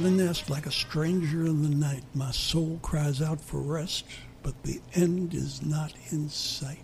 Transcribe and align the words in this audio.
without 0.00 0.12
a 0.12 0.24
nest, 0.24 0.50
like 0.50 0.66
a 0.66 0.70
stranger 0.70 1.46
in 1.46 1.62
the 1.62 1.68
night. 1.68 2.02
My 2.14 2.30
soul 2.30 2.78
cries 2.82 3.20
out 3.20 3.40
for 3.40 3.60
rest, 3.60 4.04
but 4.42 4.62
the 4.62 4.80
end 4.94 5.34
is 5.34 5.62
not 5.62 5.92
in 6.10 6.28
sight. 6.28 6.78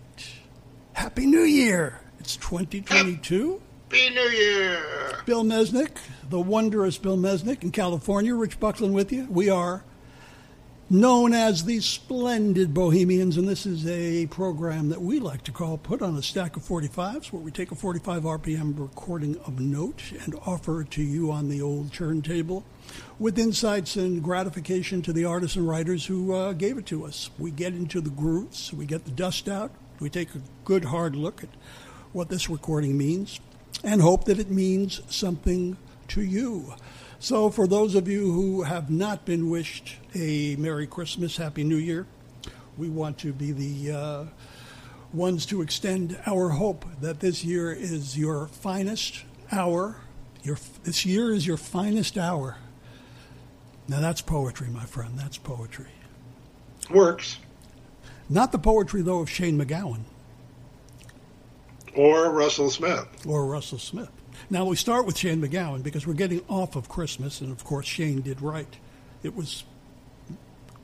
Happy 0.93 1.25
New 1.25 1.43
Year! 1.43 2.01
It's 2.19 2.35
2022. 2.37 3.61
Happy 3.89 4.09
New 4.09 4.21
Year! 4.21 4.81
Bill 5.25 5.43
Mesnick, 5.43 5.97
the 6.29 6.39
wondrous 6.39 6.97
Bill 6.97 7.17
Mesnick 7.17 7.63
in 7.63 7.71
California. 7.71 8.35
Rich 8.35 8.59
Buckland 8.59 8.93
with 8.93 9.11
you. 9.11 9.27
We 9.29 9.49
are 9.49 9.83
known 10.89 11.33
as 11.33 11.65
the 11.65 11.81
Splendid 11.81 12.73
Bohemians, 12.73 13.35
and 13.35 13.47
this 13.47 13.65
is 13.65 13.85
a 13.85 14.25
program 14.27 14.87
that 14.87 15.01
we 15.01 15.19
like 15.19 15.43
to 15.43 15.51
call 15.51 15.77
Put 15.77 16.01
on 16.01 16.15
a 16.15 16.21
Stack 16.21 16.55
of 16.55 16.63
45s, 16.63 17.33
where 17.33 17.41
we 17.41 17.51
take 17.51 17.71
a 17.71 17.75
45 17.75 18.23
RPM 18.23 18.79
recording 18.79 19.37
of 19.45 19.59
note 19.59 20.01
and 20.23 20.33
offer 20.45 20.81
it 20.81 20.91
to 20.91 21.03
you 21.03 21.29
on 21.29 21.49
the 21.49 21.61
old 21.61 21.91
turntable 21.91 22.63
with 23.19 23.37
insights 23.37 23.97
and 23.97 24.23
gratification 24.23 25.01
to 25.01 25.11
the 25.11 25.25
artists 25.25 25.57
and 25.57 25.67
writers 25.67 26.05
who 26.05 26.33
uh, 26.33 26.53
gave 26.53 26.77
it 26.77 26.85
to 26.85 27.05
us. 27.05 27.31
We 27.37 27.51
get 27.51 27.73
into 27.73 27.99
the 27.99 28.09
grooves, 28.09 28.71
we 28.71 28.85
get 28.85 29.03
the 29.03 29.11
dust 29.11 29.49
out, 29.49 29.71
we 29.99 30.09
take 30.09 30.35
a 30.35 30.41
good 30.63 30.85
hard 30.85 31.17
look 31.17 31.43
at 31.43 31.49
what 32.13 32.29
this 32.29 32.49
recording 32.49 32.97
means, 32.97 33.41
and 33.83 34.01
hope 34.01 34.23
that 34.25 34.39
it 34.39 34.49
means 34.49 35.01
something 35.13 35.75
to 36.07 36.21
you. 36.21 36.75
So, 37.19 37.49
for 37.49 37.65
those 37.65 37.95
of 37.95 38.07
you 38.07 38.31
who 38.31 38.61
have 38.61 38.91
not 38.91 39.25
been 39.25 39.49
wished 39.49 39.95
a 40.13 40.55
Merry 40.57 40.85
Christmas, 40.85 41.35
Happy 41.35 41.63
New 41.63 41.77
Year, 41.77 42.05
we 42.77 42.89
want 42.89 43.17
to 43.19 43.33
be 43.33 43.51
the 43.51 43.91
uh, 43.91 44.25
ones 45.13 45.47
to 45.47 45.63
extend 45.63 46.19
our 46.27 46.49
hope 46.49 46.85
that 47.01 47.19
this 47.19 47.43
year 47.43 47.71
is 47.71 48.15
your 48.15 48.47
finest 48.47 49.23
hour. 49.51 49.97
Your, 50.43 50.59
this 50.83 51.07
year 51.07 51.33
is 51.33 51.47
your 51.47 51.57
finest 51.57 52.19
hour. 52.19 52.57
Now, 53.87 53.99
that's 53.99 54.21
poetry, 54.21 54.67
my 54.67 54.85
friend. 54.85 55.17
That's 55.17 55.39
poetry. 55.39 55.87
Works. 56.91 57.39
Not 58.29 58.51
the 58.51 58.59
poetry, 58.59 59.01
though, 59.01 59.21
of 59.21 59.29
Shane 59.29 59.57
MacGowan. 59.59 60.01
Or 61.95 62.31
Russell 62.31 62.69
Smith. 62.69 63.07
Or 63.25 63.47
Russell 63.47 63.79
Smith. 63.79 64.11
Now 64.49 64.65
we 64.65 64.75
start 64.75 65.05
with 65.05 65.17
Shane 65.17 65.41
MacGowan 65.41 65.83
because 65.83 66.07
we're 66.07 66.13
getting 66.13 66.41
off 66.47 66.75
of 66.75 66.89
Christmas, 66.89 67.41
and 67.41 67.51
of 67.51 67.63
course 67.63 67.85
Shane 67.85 68.21
did 68.21 68.41
right. 68.41 68.77
It 69.23 69.35
was 69.35 69.63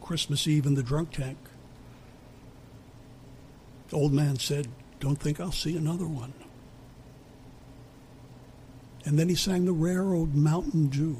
Christmas 0.02 0.48
Eve 0.48 0.66
in 0.66 0.76
the 0.76 0.84
drunk 0.84 1.12
tank. 1.12 1.38
The 3.90 3.96
old 3.96 4.12
man 4.12 4.38
said, 4.40 4.68
Don't 5.00 5.16
think 5.16 5.40
I'll 5.40 5.52
see 5.52 5.78
another 5.78 6.08
one. 6.08 6.34
And 9.06 9.20
then 9.20 9.30
he 9.30 9.36
sang 9.36 9.66
the 9.66 9.74
rare 9.74 10.14
old 10.14 10.34
Mountain 10.34 10.88
Dew. 10.88 11.18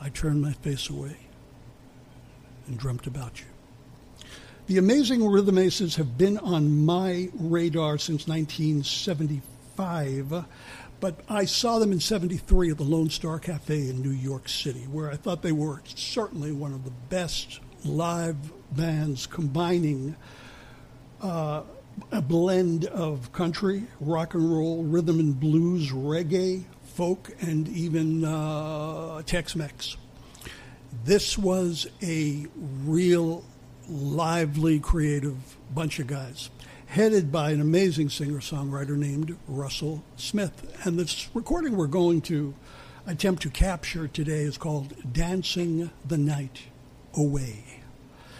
I 0.00 0.08
turned 0.08 0.40
my 0.40 0.52
face 0.52 0.88
away 0.88 1.16
and 2.66 2.78
dreamt 2.78 3.06
about 3.06 3.40
you. 3.40 3.46
The 4.66 4.78
Amazing 4.78 5.26
Rhythm 5.26 5.58
Aces 5.58 5.96
have 5.96 6.16
been 6.16 6.38
on 6.38 6.84
my 6.84 7.28
radar 7.34 7.98
since 7.98 8.26
1974. 8.26 9.59
Five, 9.76 10.44
but 11.00 11.20
I 11.28 11.44
saw 11.46 11.78
them 11.78 11.92
in 11.92 12.00
73 12.00 12.70
at 12.70 12.76
the 12.76 12.82
Lone 12.82 13.10
Star 13.10 13.38
Cafe 13.38 13.88
in 13.88 14.02
New 14.02 14.10
York 14.10 14.48
City, 14.48 14.80
where 14.90 15.10
I 15.10 15.16
thought 15.16 15.42
they 15.42 15.52
were 15.52 15.82
certainly 15.86 16.52
one 16.52 16.72
of 16.72 16.84
the 16.84 16.90
best 17.08 17.60
live 17.84 18.36
bands 18.72 19.26
combining 19.26 20.16
uh, 21.22 21.62
a 22.12 22.22
blend 22.22 22.86
of 22.86 23.32
country, 23.32 23.84
rock 24.00 24.34
and 24.34 24.50
roll, 24.50 24.82
rhythm 24.84 25.18
and 25.20 25.38
blues, 25.38 25.90
reggae, 25.90 26.64
folk, 26.82 27.30
and 27.40 27.68
even 27.68 28.24
uh, 28.24 29.22
Tex 29.22 29.56
Mex. 29.56 29.96
This 31.04 31.38
was 31.38 31.86
a 32.02 32.46
real 32.84 33.44
lively, 33.88 34.80
creative 34.80 35.56
bunch 35.74 35.98
of 35.98 36.06
guys 36.06 36.50
headed 36.90 37.30
by 37.30 37.52
an 37.52 37.60
amazing 37.60 38.08
singer 38.08 38.40
songwriter 38.40 38.96
named 38.96 39.36
Russell 39.46 40.02
Smith. 40.16 40.76
And 40.84 40.98
this 40.98 41.28
recording 41.34 41.76
we're 41.76 41.86
going 41.86 42.20
to 42.22 42.52
attempt 43.06 43.42
to 43.42 43.50
capture 43.50 44.08
today 44.08 44.40
is 44.40 44.58
called 44.58 44.92
Dancing 45.12 45.90
the 46.04 46.18
Night 46.18 46.62
Away. 47.14 47.62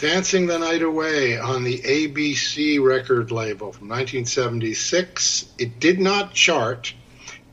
Dancing 0.00 0.48
the 0.48 0.58
Night 0.58 0.82
Away 0.82 1.38
on 1.38 1.62
the 1.62 1.78
ABC 1.78 2.84
record 2.84 3.30
label 3.30 3.70
from 3.70 3.88
1976. 3.88 5.46
It 5.56 5.78
did 5.78 6.00
not 6.00 6.34
chart, 6.34 6.92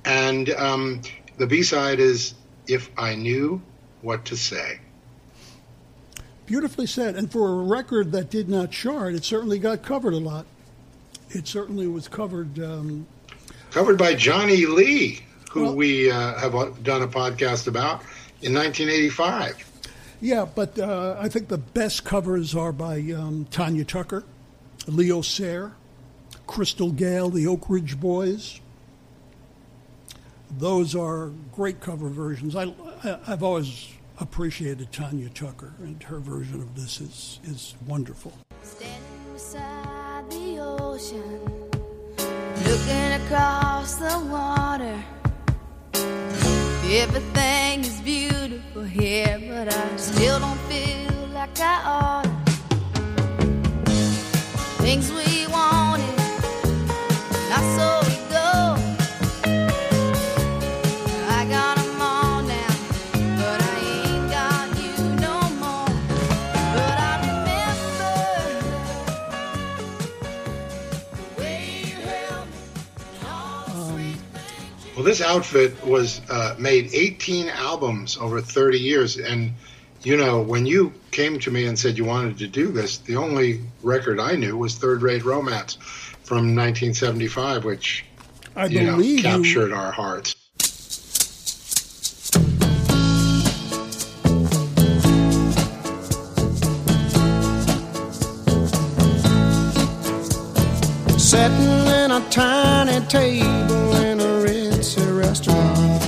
and 0.03 0.49
um, 0.49 1.03
the 1.37 1.45
B 1.45 1.61
side 1.61 1.99
is 1.99 2.33
If 2.67 2.89
I 2.97 3.13
Knew 3.13 3.61
What 4.01 4.25
to 4.25 4.35
Say. 4.35 4.79
Beautifully 6.47 6.87
said. 6.87 7.15
And 7.15 7.31
for 7.31 7.61
a 7.61 7.63
record 7.65 8.11
that 8.13 8.31
did 8.31 8.49
not 8.49 8.71
chart, 8.71 9.13
it 9.13 9.23
certainly 9.23 9.59
got 9.59 9.83
covered 9.83 10.13
a 10.13 10.17
lot 10.17 10.47
it 11.29 11.47
certainly 11.47 11.87
was 11.87 12.07
covered. 12.07 12.59
Um, 12.59 13.07
covered 13.71 13.97
by 13.97 14.15
Johnny 14.15 14.65
Lee, 14.65 15.21
who 15.51 15.63
well, 15.63 15.75
we 15.75 16.11
uh, 16.11 16.35
have 16.35 16.83
done 16.83 17.01
a 17.01 17.07
podcast 17.07 17.67
about 17.67 18.01
in 18.41 18.53
1985. 18.53 19.63
Yeah, 20.19 20.45
but 20.45 20.79
uh, 20.79 21.15
I 21.19 21.29
think 21.29 21.47
the 21.47 21.57
best 21.57 22.03
covers 22.03 22.55
are 22.55 22.71
by 22.71 22.97
um, 23.11 23.45
Tanya 23.51 23.85
Tucker, 23.85 24.23
Leo 24.87 25.21
Sayer, 25.21 25.73
Crystal 26.47 26.91
Gayle, 26.91 27.29
the 27.29 27.45
Oak 27.45 27.69
Ridge 27.69 27.99
Boys. 27.99 28.59
Those 30.49 30.95
are 30.95 31.31
great 31.53 31.81
cover 31.81 32.09
versions. 32.09 32.55
I, 32.55 32.73
I, 33.03 33.19
have 33.25 33.43
always 33.43 33.89
appreciated 34.19 34.91
Tanya 34.91 35.29
Tucker, 35.29 35.73
and 35.79 36.01
her 36.03 36.19
version 36.19 36.61
of 36.61 36.75
this 36.75 36.99
is, 37.01 37.39
is 37.43 37.75
wonderful 37.85 38.33
ocean, 40.97 41.39
looking 42.65 43.11
across 43.21 43.95
the 43.95 44.17
water. 44.31 44.97
Everything 46.89 47.81
is 47.81 47.99
beautiful 48.01 48.83
here, 48.83 49.37
but 49.47 49.71
I 49.71 49.95
still 49.97 50.39
don't 50.39 50.59
feel 50.61 51.27
like 51.33 51.59
I 51.59 51.77
ought. 51.85 52.27
Things 54.81 55.11
we 55.11 55.36
this 75.07 75.21
outfit 75.21 75.85
was 75.85 76.19
uh, 76.29 76.53
made 76.59 76.93
18 76.93 77.47
albums 77.47 78.17
over 78.17 78.41
30 78.41 78.77
years, 78.77 79.17
and 79.17 79.53
you 80.03 80.17
know 80.17 80.41
when 80.41 80.65
you 80.65 80.93
came 81.11 81.39
to 81.39 81.49
me 81.49 81.65
and 81.65 81.79
said 81.79 81.97
you 81.97 82.03
wanted 82.03 82.37
to 82.39 82.47
do 82.47 82.73
this, 82.73 82.97
the 82.97 83.15
only 83.15 83.61
record 83.81 84.19
I 84.19 84.35
knew 84.35 84.57
was 84.57 84.75
Third 84.75 85.01
Rate 85.01 85.23
Romance 85.23 85.75
from 86.23 86.53
1975, 86.53 87.63
which 87.63 88.03
I 88.53 88.65
you 88.65 88.83
know 88.83 88.97
captured 89.21 89.69
you... 89.69 89.75
our 89.75 89.93
hearts. 89.93 90.35
Sitting 101.17 101.87
in 102.03 102.11
a 102.11 102.27
tiny 102.29 103.05
table 103.07 103.95
in 103.95 104.03
a 104.05 104.06
restaurant. 105.37 106.03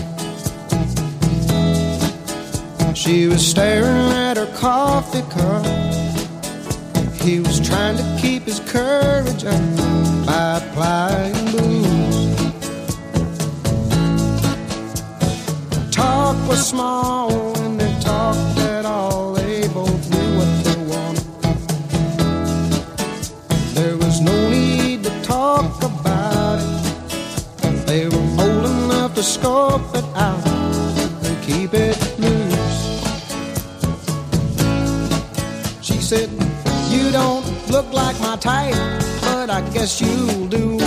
She 2.97 3.27
was 3.27 3.45
staring 3.45 4.11
at 4.11 4.37
her 4.37 4.51
coffee 4.57 5.21
cup. 5.29 5.65
He 7.21 7.39
was 7.39 7.59
trying 7.59 7.97
to 7.97 8.17
keep 8.19 8.43
his 8.43 8.59
courage 8.61 9.45
up 9.45 9.61
by 10.25 10.57
applying 10.57 11.51
booze. 11.51 12.35
Talk 15.91 16.35
was 16.47 16.67
small 16.67 17.48
To 29.19 29.25
scope 29.25 29.93
it 29.95 30.05
out 30.15 30.47
and 30.47 31.43
keep 31.43 31.73
it 31.73 31.97
loose. 32.19 32.81
She 35.81 35.95
said, 35.95 36.29
You 36.87 37.11
don't 37.11 37.45
look 37.69 37.91
like 37.91 38.17
my 38.21 38.37
type, 38.37 38.75
but 39.23 39.49
I 39.49 39.59
guess 39.73 39.99
you'll 39.99 40.47
do. 40.47 40.79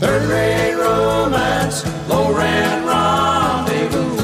Third 0.00 0.22
rate 0.30 0.76
romance, 0.76 1.84
low 2.08 2.32
rent 2.34 2.86
rendezvous. 2.86 4.16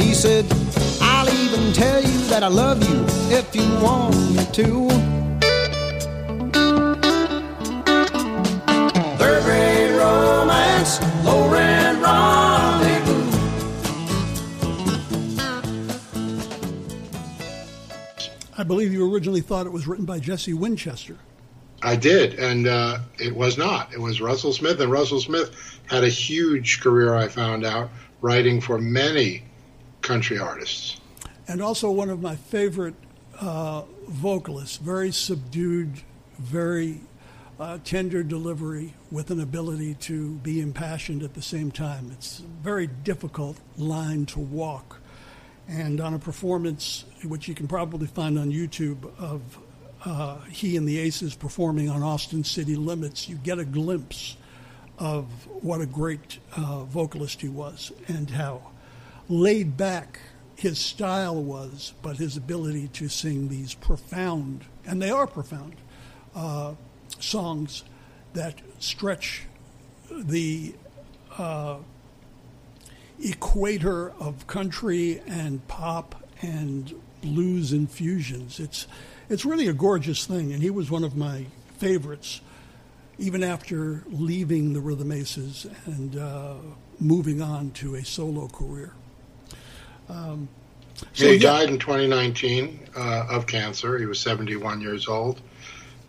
He 0.00 0.14
said, 0.14 0.46
I'll 1.00 1.28
even 1.28 1.72
tell 1.72 2.00
you 2.00 2.18
that 2.28 2.44
I 2.44 2.48
love 2.48 2.88
you 2.88 3.04
if 3.36 3.52
you 3.56 3.68
want 3.82 4.14
me 4.36 4.46
to. 4.52 5.15
Believe 18.66 18.92
you 18.92 19.10
originally 19.12 19.40
thought 19.40 19.66
it 19.66 19.72
was 19.72 19.86
written 19.86 20.04
by 20.04 20.18
Jesse 20.18 20.52
Winchester. 20.52 21.16
I 21.82 21.96
did, 21.96 22.38
and 22.38 22.66
uh, 22.66 22.98
it 23.18 23.34
was 23.34 23.58
not. 23.58 23.92
It 23.92 24.00
was 24.00 24.20
Russell 24.20 24.52
Smith, 24.52 24.80
and 24.80 24.90
Russell 24.90 25.20
Smith 25.20 25.54
had 25.86 26.04
a 26.04 26.08
huge 26.08 26.80
career. 26.80 27.14
I 27.14 27.28
found 27.28 27.64
out 27.64 27.90
writing 28.20 28.60
for 28.60 28.78
many 28.78 29.44
country 30.00 30.38
artists, 30.38 31.00
and 31.48 31.62
also 31.62 31.90
one 31.90 32.10
of 32.10 32.20
my 32.20 32.36
favorite 32.36 32.94
uh, 33.40 33.82
vocalists. 34.08 34.78
Very 34.78 35.12
subdued, 35.12 36.00
very 36.38 37.00
uh, 37.60 37.78
tender 37.84 38.22
delivery 38.22 38.94
with 39.10 39.30
an 39.30 39.40
ability 39.40 39.94
to 39.94 40.32
be 40.36 40.60
impassioned 40.60 41.22
at 41.22 41.34
the 41.34 41.42
same 41.42 41.70
time. 41.70 42.10
It's 42.12 42.40
a 42.40 42.62
very 42.62 42.86
difficult 42.86 43.58
line 43.76 44.26
to 44.26 44.40
walk. 44.40 45.00
And 45.68 46.00
on 46.00 46.14
a 46.14 46.18
performance, 46.18 47.04
which 47.24 47.48
you 47.48 47.54
can 47.54 47.66
probably 47.66 48.06
find 48.06 48.38
on 48.38 48.52
YouTube, 48.52 49.10
of 49.18 49.42
uh, 50.04 50.40
he 50.42 50.76
and 50.76 50.86
the 50.86 50.98
Aces 50.98 51.34
performing 51.34 51.90
on 51.90 52.02
Austin 52.02 52.44
City 52.44 52.76
Limits, 52.76 53.28
you 53.28 53.36
get 53.36 53.58
a 53.58 53.64
glimpse 53.64 54.36
of 54.98 55.26
what 55.62 55.80
a 55.80 55.86
great 55.86 56.38
uh, 56.56 56.84
vocalist 56.84 57.40
he 57.40 57.48
was 57.48 57.92
and 58.06 58.30
how 58.30 58.70
laid 59.28 59.76
back 59.76 60.20
his 60.54 60.78
style 60.78 61.42
was, 61.42 61.92
but 62.00 62.16
his 62.16 62.36
ability 62.36 62.88
to 62.88 63.08
sing 63.08 63.48
these 63.48 63.74
profound, 63.74 64.64
and 64.86 65.02
they 65.02 65.10
are 65.10 65.26
profound, 65.26 65.74
uh, 66.34 66.74
songs 67.18 67.84
that 68.32 68.60
stretch 68.78 69.42
the 70.10 70.74
uh, 71.36 71.76
equator 73.22 74.10
of 74.12 74.46
country 74.46 75.20
and 75.26 75.66
pop 75.68 76.14
and 76.42 76.94
blues 77.22 77.72
infusions. 77.72 78.60
It's 78.60 78.86
it's 79.28 79.44
really 79.44 79.66
a 79.66 79.72
gorgeous 79.72 80.24
thing, 80.26 80.52
and 80.52 80.62
he 80.62 80.70
was 80.70 80.90
one 80.90 81.02
of 81.02 81.16
my 81.16 81.46
favorites, 81.78 82.40
even 83.18 83.42
after 83.42 84.04
leaving 84.08 84.72
the 84.72 84.80
Rhythm 84.80 85.10
Aces 85.10 85.66
and 85.84 86.16
uh, 86.16 86.54
moving 87.00 87.42
on 87.42 87.70
to 87.72 87.96
a 87.96 88.04
solo 88.04 88.48
career. 88.48 88.92
Um, 90.08 90.48
so 91.12 91.26
he 91.26 91.34
yeah. 91.34 91.50
died 91.50 91.68
in 91.68 91.78
2019 91.78 92.88
uh, 92.96 93.26
of 93.28 93.46
cancer. 93.46 93.98
He 93.98 94.06
was 94.06 94.20
71 94.20 94.80
years 94.80 95.08
old, 95.08 95.40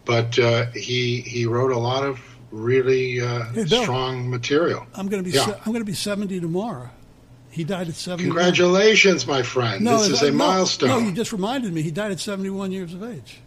but 0.05 0.37
uh, 0.39 0.67
he 0.73 1.21
he 1.21 1.45
wrote 1.45 1.71
a 1.71 1.79
lot 1.79 2.03
of 2.03 2.19
really 2.51 3.19
uh, 3.19 3.45
hey, 3.51 3.65
Bill, 3.65 3.83
strong 3.83 4.29
material. 4.29 4.85
I'm 4.93 5.07
going 5.07 5.23
to 5.23 5.29
be 5.29 5.35
yeah. 5.35 5.45
se- 5.45 5.59
I'm 5.65 5.71
going 5.71 5.81
to 5.81 5.85
be 5.85 5.93
70 5.93 6.39
tomorrow. 6.39 6.89
He 7.57 7.63
died 7.63 7.87
at 7.87 7.95
71. 7.95 8.35
Congratulations, 8.35 9.25
my 9.25 9.41
friend. 9.41 9.83
No, 9.83 9.97
this 9.97 10.09
is 10.09 10.21
a 10.21 10.29
no, 10.29 10.37
milestone. 10.37 10.89
No, 10.89 10.99
you 10.99 11.11
just 11.11 11.31
reminded 11.31 11.73
me. 11.73 11.81
He 11.81 11.89
died 11.89 12.11
at 12.11 12.19
71 12.19 12.71
years 12.71 12.93
of 12.93 13.01
age. 13.01 13.39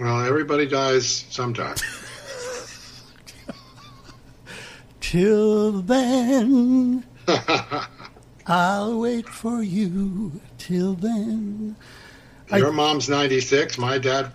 Well, 0.00 0.24
everybody 0.24 0.66
dies 0.66 1.26
sometime. 1.30 1.76
Till 5.00 5.80
then, 5.82 7.04
I'll 8.48 8.98
wait 8.98 9.28
for 9.28 9.62
you. 9.62 10.40
Till 10.58 10.94
then. 10.94 11.76
Your 12.50 12.72
I, 12.72 12.74
mom's 12.74 13.08
96. 13.08 13.78
My 13.78 13.98
dad 13.98 14.32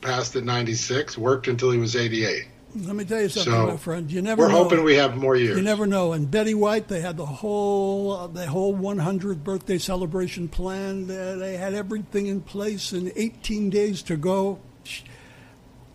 passed 0.00 0.34
at 0.36 0.44
96, 0.44 1.18
worked 1.18 1.48
until 1.48 1.70
he 1.70 1.78
was 1.78 1.94
88. 1.96 2.46
Let 2.74 2.96
me 2.96 3.04
tell 3.04 3.20
you 3.20 3.30
something, 3.30 3.52
so 3.52 3.66
my 3.66 3.76
friend. 3.78 4.10
You 4.10 4.20
never. 4.20 4.42
We're 4.42 4.48
know. 4.48 4.64
hoping 4.64 4.84
we 4.84 4.96
have 4.96 5.16
more 5.16 5.34
years. 5.34 5.56
You 5.56 5.62
never 5.62 5.86
know. 5.86 6.12
And 6.12 6.30
Betty 6.30 6.52
White, 6.52 6.88
they 6.88 7.00
had 7.00 7.16
the 7.16 7.24
whole 7.24 8.12
uh, 8.12 8.26
the 8.26 8.46
whole 8.46 8.76
100th 8.76 9.42
birthday 9.42 9.78
celebration 9.78 10.48
planned. 10.48 11.10
Uh, 11.10 11.36
they 11.36 11.56
had 11.56 11.72
everything 11.72 12.26
in 12.26 12.42
place, 12.42 12.92
and 12.92 13.10
18 13.16 13.70
days 13.70 14.02
to 14.02 14.16
go. 14.16 14.60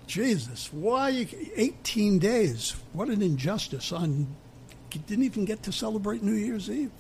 Jesus, 0.07 0.71
why 0.73 1.09
you, 1.09 1.27
18 1.55 2.19
days? 2.19 2.75
What 2.91 3.07
an 3.09 3.21
injustice! 3.21 3.91
On 3.91 4.35
didn't 4.89 5.23
even 5.23 5.45
get 5.45 5.63
to 5.63 5.71
celebrate 5.71 6.23
New 6.23 6.33
Year's 6.33 6.69
Eve. 6.69 6.91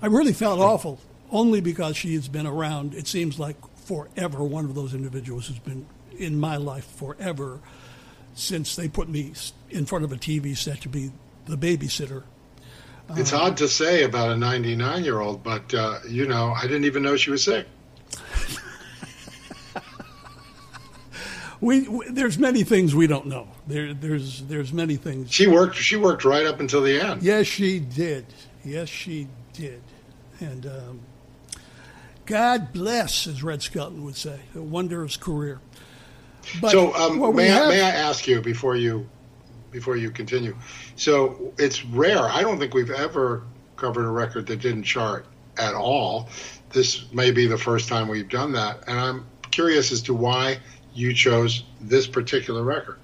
I 0.00 0.06
really 0.06 0.32
felt 0.32 0.60
awful, 0.60 0.98
only 1.30 1.60
because 1.60 1.96
she 1.96 2.14
has 2.14 2.28
been 2.28 2.46
around. 2.46 2.94
It 2.94 3.06
seems 3.06 3.38
like 3.38 3.56
forever. 3.76 4.42
One 4.42 4.64
of 4.64 4.74
those 4.74 4.94
individuals 4.94 5.46
who's 5.46 5.58
been 5.58 5.86
in 6.18 6.38
my 6.38 6.56
life 6.56 6.84
forever 6.84 7.60
since 8.34 8.76
they 8.76 8.88
put 8.88 9.08
me 9.08 9.32
in 9.70 9.86
front 9.86 10.04
of 10.04 10.12
a 10.12 10.16
TV 10.16 10.56
set 10.56 10.80
to 10.82 10.88
be 10.88 11.12
the 11.46 11.56
babysitter. 11.56 12.24
It's 13.10 13.32
uh, 13.32 13.40
odd 13.42 13.56
to 13.58 13.68
say 13.68 14.04
about 14.04 14.30
a 14.30 14.36
99 14.36 15.04
year 15.04 15.20
old, 15.20 15.42
but 15.42 15.72
uh, 15.74 15.98
you 16.08 16.26
know, 16.26 16.52
I 16.52 16.62
didn't 16.62 16.84
even 16.84 17.02
know 17.02 17.16
she 17.16 17.30
was 17.30 17.42
sick. 17.44 17.66
we, 21.60 21.88
we, 21.88 22.08
there's 22.10 22.38
many 22.38 22.62
things 22.64 22.94
we 22.94 23.06
don't 23.06 23.26
know. 23.26 23.48
There 23.66 23.92
there's 23.94 24.42
there's 24.44 24.72
many 24.72 24.96
things. 24.96 25.32
She 25.32 25.46
worked 25.46 25.76
she 25.76 25.96
worked 25.96 26.24
right 26.24 26.46
up 26.46 26.60
until 26.60 26.82
the 26.82 27.00
end. 27.00 27.22
Yes, 27.22 27.46
she 27.46 27.78
did. 27.80 28.26
Yes, 28.64 28.88
she 28.88 29.28
did. 29.52 29.82
And 30.40 30.66
um, 30.66 31.00
God 32.26 32.72
bless, 32.72 33.26
as 33.26 33.42
Red 33.42 33.62
Skelton 33.62 34.04
would 34.04 34.16
say, 34.16 34.40
a 34.54 34.62
wondrous 34.62 35.16
career. 35.16 35.60
But 36.60 36.70
so 36.70 36.94
um, 36.94 37.34
may, 37.34 37.48
have... 37.48 37.66
I, 37.66 37.68
may 37.68 37.82
I 37.82 37.90
ask 37.90 38.26
you 38.26 38.40
before 38.40 38.76
you 38.76 39.08
before 39.70 39.96
you 39.96 40.10
continue? 40.10 40.56
So 40.96 41.52
it's 41.58 41.84
rare. 41.84 42.20
I 42.20 42.42
don't 42.42 42.58
think 42.58 42.74
we've 42.74 42.90
ever 42.90 43.44
covered 43.76 44.04
a 44.04 44.10
record 44.10 44.46
that 44.46 44.60
didn't 44.60 44.84
chart 44.84 45.26
at 45.58 45.74
all. 45.74 46.28
This 46.70 47.10
may 47.12 47.30
be 47.30 47.46
the 47.46 47.58
first 47.58 47.88
time 47.88 48.08
we've 48.08 48.28
done 48.28 48.52
that, 48.52 48.86
and 48.86 48.98
I'm 48.98 49.26
curious 49.50 49.92
as 49.92 50.02
to 50.02 50.14
why 50.14 50.58
you 50.94 51.12
chose 51.14 51.64
this 51.80 52.06
particular 52.06 52.62
record. 52.62 52.98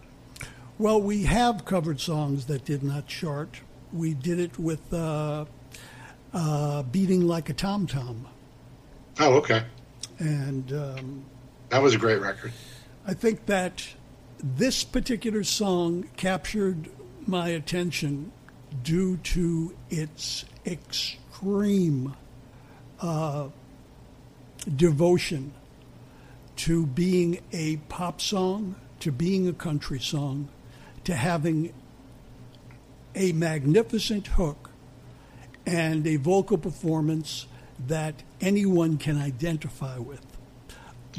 Well, 0.78 1.00
we 1.00 1.24
have 1.24 1.64
covered 1.64 2.00
songs 2.00 2.46
that 2.46 2.64
did 2.64 2.82
not 2.82 3.06
chart. 3.06 3.60
We 3.92 4.14
did 4.14 4.38
it 4.38 4.58
with 4.58 4.92
uh, 4.92 5.46
uh, 6.32 6.82
"Beating 6.84 7.26
Like 7.26 7.48
a 7.48 7.54
Tom 7.54 7.86
Tom." 7.86 8.26
Oh, 9.18 9.34
okay. 9.38 9.64
And 10.18 10.72
um, 10.72 11.24
that 11.70 11.82
was 11.82 11.94
a 11.94 11.98
great 11.98 12.20
record. 12.20 12.52
I 13.08 13.14
think 13.14 13.46
that 13.46 13.88
this 14.38 14.84
particular 14.84 15.42
song 15.42 16.10
captured 16.18 16.90
my 17.26 17.48
attention 17.48 18.32
due 18.82 19.16
to 19.16 19.74
its 19.88 20.44
extreme 20.66 22.14
uh, 23.00 23.48
devotion 24.76 25.54
to 26.56 26.84
being 26.84 27.40
a 27.50 27.78
pop 27.88 28.20
song, 28.20 28.74
to 29.00 29.10
being 29.10 29.48
a 29.48 29.54
country 29.54 30.00
song, 30.00 30.50
to 31.04 31.14
having 31.14 31.72
a 33.14 33.32
magnificent 33.32 34.26
hook 34.26 34.68
and 35.64 36.06
a 36.06 36.16
vocal 36.16 36.58
performance 36.58 37.46
that 37.86 38.22
anyone 38.42 38.98
can 38.98 39.16
identify 39.16 39.96
with. 39.96 40.27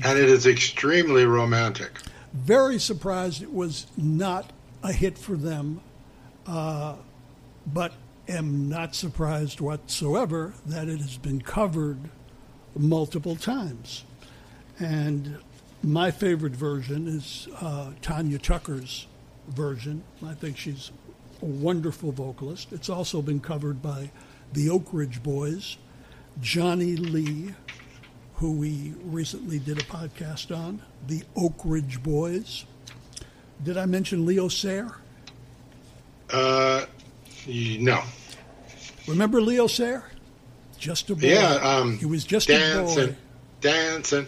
And 0.03 0.17
it 0.17 0.29
is 0.29 0.46
extremely 0.46 1.25
romantic. 1.25 1.91
Very 2.34 2.79
surprised 2.79 3.41
it 3.41 3.53
was 3.53 3.88
not 3.98 4.51
a 4.84 4.93
hit 4.93 5.17
for 5.17 5.36
them, 5.36 5.81
uh, 6.46 6.96
but 7.65 7.93
am 8.27 8.69
not 8.69 8.96
surprised 8.96 9.60
whatsoever 9.60 10.53
that 10.65 10.88
it 10.88 11.00
has 11.00 11.17
been 11.17 11.41
covered 11.41 11.98
multiple 12.77 13.36
times. 13.36 14.03
And 14.77 15.38
my 15.84 16.12
favorite 16.12 16.55
version 16.55 17.08
is 17.08 17.48
uh, 17.60 17.91
Tanya 18.01 18.38
Tucker's 18.38 19.08
version. 19.48 20.03
I 20.25 20.34
think 20.34 20.58
she's 20.58 20.91
a 21.41 21.46
wonderful 21.46 22.12
vocalist. 22.12 22.72
It's 22.72 22.89
also 22.89 23.22
been 23.22 23.39
covered 23.39 23.81
by 23.81 24.12
the 24.53 24.69
Oak 24.69 24.88
Ridge 24.91 25.24
Boys, 25.24 25.77
Johnny 26.41 26.96
Lee, 26.96 27.53
who 28.39 28.53
we 28.53 28.93
recently 29.03 29.60
did 29.60 29.77
a 29.77 29.84
podcast 29.84 30.55
on, 30.55 30.81
the 31.08 31.22
Oak 31.36 31.55
Ridge 31.65 32.01
Boys. 32.01 32.63
Did 33.63 33.77
I 33.77 33.86
mention 33.86 34.25
Leo 34.25 34.48
Sayer? 34.48 34.89
Uh, 36.31 36.86
no. 37.46 38.01
Remember 39.08 39.41
Leo 39.41 39.67
Sayer? 39.67 40.05
Just 40.77 41.10
a 41.10 41.15
boy. 41.15 41.27
Yeah, 41.27 41.55
um, 41.55 41.98
he 41.98 42.05
was 42.05 42.24
just 42.24 42.48
dancing, 42.48 43.03
a 43.03 43.08
boy. 43.08 43.15
Dancing, 43.60 44.25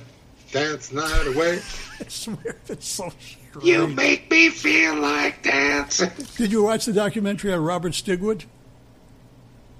dance 0.51 0.91
night 0.91 1.27
away. 1.27 1.62
I 2.01 2.08
swear, 2.10 2.58
it's 2.68 2.88
so 2.89 3.10
strange. 3.18 3.65
You 3.65 3.88
make 3.88 4.30
me 4.30 4.50
feel 4.50 4.96
like 4.96 5.41
dancing. 5.44 6.12
Did 6.36 6.51
you 6.51 6.63
watch 6.63 6.84
the 6.86 6.94
documentary 6.94 7.53
on 7.53 7.63
Robert 7.63 7.94
Stigwood? 7.94 8.44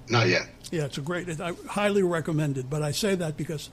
Not 0.08 0.30
yet. 0.30 0.48
Yeah, 0.72 0.86
it's 0.86 0.98
a 0.98 1.02
great. 1.02 1.28
I 1.42 1.52
highly 1.68 2.04
recommended. 2.04 2.70
But 2.70 2.82
I 2.82 2.92
say 2.92 3.16
that 3.16 3.36
because 3.36 3.70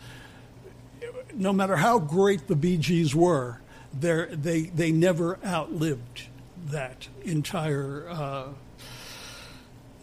no 1.34 1.52
matter 1.52 1.76
how 1.76 1.98
great 1.98 2.46
the 2.46 2.56
Bee 2.56 2.76
Gees 2.78 3.14
were, 3.14 3.60
they 3.92 4.62
they 4.74 4.92
never 4.92 5.38
outlived 5.44 6.28
that 6.70 7.08
entire. 7.24 8.08
Uh, 8.08 8.48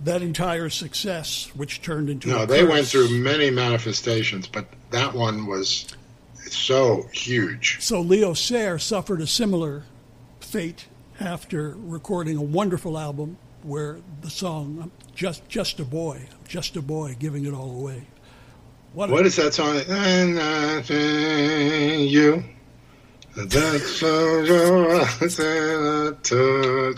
that 0.03 0.22
entire 0.22 0.70
success, 0.70 1.50
which 1.55 1.82
turned 1.82 2.10
into 2.10 2.27
no, 2.27 2.46
they 2.46 2.60
curse. 2.60 2.70
went 2.70 2.88
through 2.88 3.10
many 3.10 3.50
manifestations, 3.50 4.46
but 4.46 4.67
that 4.91 5.13
one 5.13 5.46
was 5.48 5.88
so 6.50 7.03
huge. 7.13 7.77
So 7.79 8.01
Leo 8.01 8.34
Sayer 8.34 8.77
suffered 8.77 9.22
a 9.22 9.27
similar 9.27 9.84
fate 10.41 10.88
after 11.20 11.75
recording 11.77 12.36
a 12.38 12.41
wonderful 12.41 12.98
album 13.00 13.38
where 13.63 14.00
the 14.22 14.29
song 14.29 14.91
"Just 15.15 15.48
Just 15.48 15.79
a 15.79 15.86
Boy," 15.86 16.27
"Just 16.48 16.75
a 16.75 16.82
Boy," 16.82 17.15
giving 17.17 17.46
it 17.46 17.53
all 17.53 17.72
away. 17.72 18.08
What, 18.96 19.10
what 19.10 19.25
is 19.25 19.36
that 19.36 19.54
song? 19.54 19.82
And 19.90 20.40
I 20.40 20.82
you. 21.98 22.42
That's 23.36 24.02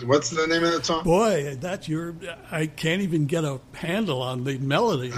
What's 0.04 0.30
the 0.30 0.46
name 0.48 0.62
of 0.62 0.72
that 0.74 0.82
song? 0.84 1.02
Boy, 1.02 1.56
that's 1.60 1.88
your. 1.88 2.14
I 2.52 2.68
can't 2.68 3.02
even 3.02 3.26
get 3.26 3.42
a 3.42 3.60
handle 3.74 4.22
on 4.22 4.44
the 4.44 4.58
melody. 4.58 5.08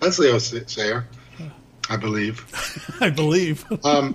That's 0.00 0.18
Leo 0.18 0.36
Sayer, 0.36 1.06
I 1.88 1.96
believe. 1.96 2.44
I 3.00 3.08
believe. 3.08 3.64
um, 3.86 4.14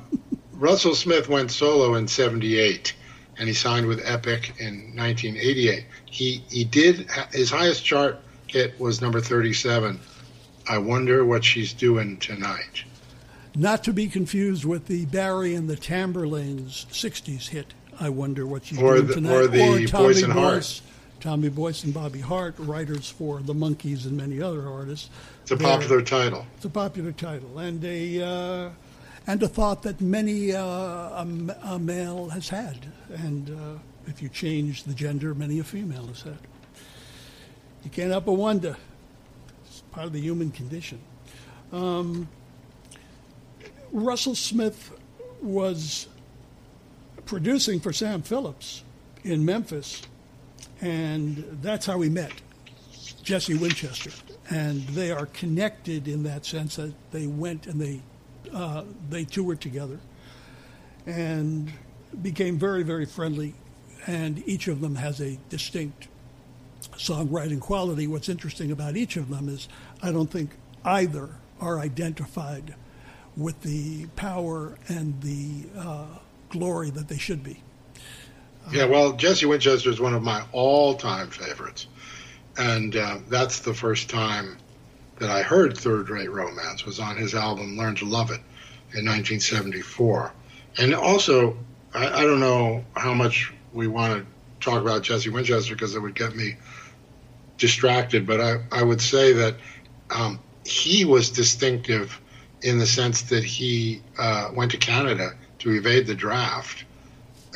Russell 0.54 0.94
Smith 0.94 1.28
went 1.28 1.50
solo 1.50 1.96
in 1.96 2.08
'78, 2.08 2.94
and 3.40 3.48
he 3.48 3.56
signed 3.56 3.88
with 3.88 4.02
Epic 4.06 4.54
in 4.60 4.94
1988. 4.96 5.86
He 6.06 6.44
he 6.48 6.64
did 6.64 7.10
his 7.32 7.50
highest 7.50 7.84
chart 7.84 8.20
hit 8.56 8.80
was 8.80 9.02
number 9.02 9.20
37 9.20 10.00
I 10.68 10.78
wonder 10.78 11.24
what 11.26 11.44
she's 11.44 11.74
doing 11.74 12.18
tonight. 12.18 12.86
Not 13.54 13.84
to 13.84 13.94
be 13.94 14.08
confused 14.08 14.66
with 14.66 14.88
the 14.88 15.06
Barry 15.06 15.54
and 15.54 15.70
the 15.70 15.76
Tamerlanes 15.76 16.88
60s 16.88 17.50
hit, 17.50 17.74
I 18.00 18.10
wonder 18.10 18.48
what 18.48 18.66
she's 18.66 18.82
or 18.82 18.96
doing 18.96 19.08
the, 19.08 19.14
tonight. 19.14 19.32
Or 19.32 19.48
the 19.48 19.84
or 19.84 19.88
Tommy 19.88 20.24
Boyce 20.34 20.80
and. 20.80 20.82
Tommy 21.20 21.50
Boyce 21.50 21.84
and 21.84 21.94
Bobby 21.94 22.20
Hart, 22.20 22.56
writers 22.58 23.10
for 23.10 23.42
the 23.42 23.54
Monkees 23.54 24.06
and 24.06 24.18
many 24.18 24.42
other 24.42 24.68
artists. 24.68 25.10
It's 25.44 25.52
a 25.52 25.58
popular 25.58 26.02
title. 26.02 26.46
It's 26.56 26.66
a 26.66 26.70
popular 26.70 27.12
title, 27.12 27.60
and 27.60 27.84
a 27.84 28.22
uh, 28.22 28.70
and 29.28 29.42
a 29.44 29.48
thought 29.48 29.84
that 29.84 30.02
many 30.02 30.54
uh, 30.54 30.64
a, 30.64 31.58
a, 31.64 31.80
male 31.80 32.30
has 32.30 32.50
had, 32.50 32.78
and 33.10 33.50
uh, 33.50 33.80
if 34.08 34.22
you 34.22 34.30
change 34.30 34.84
the 34.84 34.94
gender, 34.94 35.34
many 35.34 35.60
a 35.60 35.64
female 35.64 36.08
has 36.08 36.24
had. 36.24 36.38
You 37.86 37.92
can't 37.92 38.10
help 38.10 38.26
but 38.26 38.34
wonder 38.34 38.76
It's 39.68 39.82
part 39.92 40.08
of 40.08 40.14
the 40.14 40.20
human 40.20 40.50
condition. 40.50 41.00
Um, 41.72 42.28
Russell 43.92 44.34
Smith 44.34 44.92
was 45.40 46.08
producing 47.28 47.80
for 47.80 47.94
Sam 47.94 48.24
Phillips 48.24 48.84
in 49.24 49.46
Memphis, 49.46 50.02
and 50.82 51.60
that's 51.62 51.86
how 51.86 52.00
we 52.00 52.10
met 52.10 52.32
Jesse 53.22 53.56
Winchester. 53.56 54.12
And 54.50 54.82
they 54.90 55.12
are 55.12 55.28
connected 55.28 56.08
in 56.08 56.24
that 56.24 56.46
sense 56.46 56.78
that 56.78 56.94
they 57.12 57.28
went 57.28 57.68
and 57.68 57.80
they 57.80 58.02
uh, 58.52 58.84
they 59.10 59.26
toured 59.26 59.62
together 59.62 60.00
and 61.06 61.72
became 62.22 62.58
very 62.58 62.82
very 62.82 63.06
friendly. 63.06 63.54
And 64.08 64.44
each 64.48 64.68
of 64.68 64.82
them 64.82 64.96
has 64.96 65.20
a 65.20 65.38
distinct 65.50 66.08
songwriting 66.94 67.60
quality. 67.60 68.08
What's 68.08 68.30
interesting 68.30 68.72
about 68.72 68.96
each 68.96 69.18
of 69.18 69.30
them 69.30 69.50
is 69.50 69.68
I 70.02 70.12
don't 70.12 70.30
think 70.30 70.52
either 70.84 71.30
are 71.60 71.80
identified 71.80 72.76
with 73.38 73.62
the 73.62 74.06
power 74.16 74.78
and 74.88 75.22
the 75.22 75.68
uh, 75.78 76.06
glory 76.50 76.90
that 76.92 77.08
they 77.08 77.18
should 77.18 77.44
be. 77.44 77.62
Yeah, 78.72 78.86
well, 78.86 79.14
Jesse 79.14 79.46
Winchester 79.46 79.90
is 79.90 80.00
one 80.00 80.16
of 80.16 80.24
my 80.24 80.44
all-time 80.52 81.30
favorites, 81.30 81.88
and 82.58 82.96
uh, 82.96 83.20
that's 83.30 83.60
the 83.60 83.74
first 83.74 84.10
time 84.10 84.58
that 85.20 85.30
I 85.30 85.44
heard 85.44 85.78
Third 85.78 86.10
Rate 86.10 86.32
Romance 86.32 86.86
was 86.86 87.00
on 87.00 87.16
his 87.16 87.36
album 87.36 87.78
Learn 87.78 87.96
to 87.96 88.06
Love 88.06 88.32
It 88.32 88.42
in 88.94 89.06
1974. 89.06 90.32
And 90.78 90.96
also, 90.96 91.58
I, 91.94 92.08
I 92.08 92.22
don't 92.24 92.40
know 92.40 92.84
how 92.96 93.14
much 93.14 93.54
we 93.74 93.88
want 93.88 94.24
to 94.24 94.26
talk 94.66 94.82
about 94.82 95.04
Jesse 95.04 95.30
Winchester 95.30 95.76
because 95.76 95.96
it 95.96 96.00
would 96.00 96.16
get 96.16 96.36
me 96.36 96.56
distracted, 97.58 98.26
but 98.26 98.42
I, 98.42 98.58
I 98.72 98.84
would 98.84 99.02
say 99.02 99.34
that 99.34 99.56
um, 100.10 100.40
he 100.66 101.06
was 101.06 101.30
distinctive 101.30 102.20
in 102.62 102.80
the 102.80 102.86
sense 102.86 103.24
that 103.24 103.44
he 103.44 104.02
uh, 104.18 104.50
went 104.54 104.72
to 104.72 104.78
Canada 104.78 105.34
to 105.60 105.72
evade 105.72 106.08
the 106.08 106.16
draft, 106.16 106.86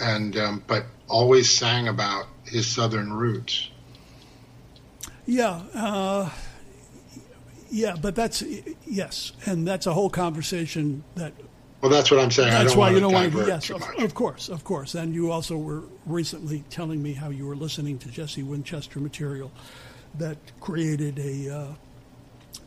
and 0.02 0.38
um, 0.38 0.64
but 0.68 0.86
always 1.08 1.50
sang 1.50 1.88
about 1.88 2.28
his 2.46 2.68
southern 2.68 3.12
roots. 3.12 3.70
Yeah, 5.26 5.62
uh, 5.74 6.30
yeah, 7.70 7.96
but 8.02 8.16
that's 8.16 8.44
yes, 8.86 9.32
and 9.46 9.68
that's 9.68 9.88
a 9.88 9.94
whole 9.94 10.10
conversation 10.10 11.04
that. 11.16 11.34
Well, 11.82 11.92
that's 11.92 12.12
what 12.12 12.20
I'm 12.20 12.32
saying. 12.32 12.52
That's 12.52 12.76
why 12.76 12.90
you 12.90 13.00
don't 13.00 13.14
want 13.14 13.32
to. 13.32 13.48
Yes, 13.48 13.70
of, 13.70 13.82
of, 14.00 14.14
course, 14.14 14.50
of 14.50 14.66
course. 14.66 14.96
And 14.96 15.16
you 15.16 15.32
also 15.32 15.56
were 15.56 15.84
recently 16.06 16.66
telling 16.70 17.02
me 17.02 17.14
how 17.14 17.30
you 17.30 17.46
were 17.46 17.56
listening 17.56 17.98
to 18.00 18.10
Jesse 18.10 18.44
Winchester 18.44 19.00
material 19.00 19.50
that 20.18 20.38
created 20.60 21.20
a 21.20 21.56
uh, 21.56 21.68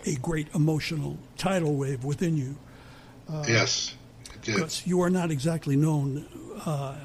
a 0.07 0.15
great 0.17 0.49
emotional 0.55 1.17
tidal 1.37 1.75
wave 1.75 2.05
within 2.05 2.37
you. 2.37 2.57
Uh, 3.29 3.45
yes, 3.49 3.95
because 4.45 4.87
you 4.87 5.01
are 5.01 5.11
not 5.11 5.31
exactly 5.31 5.77
known 5.77 6.27
uh, 6.67 6.97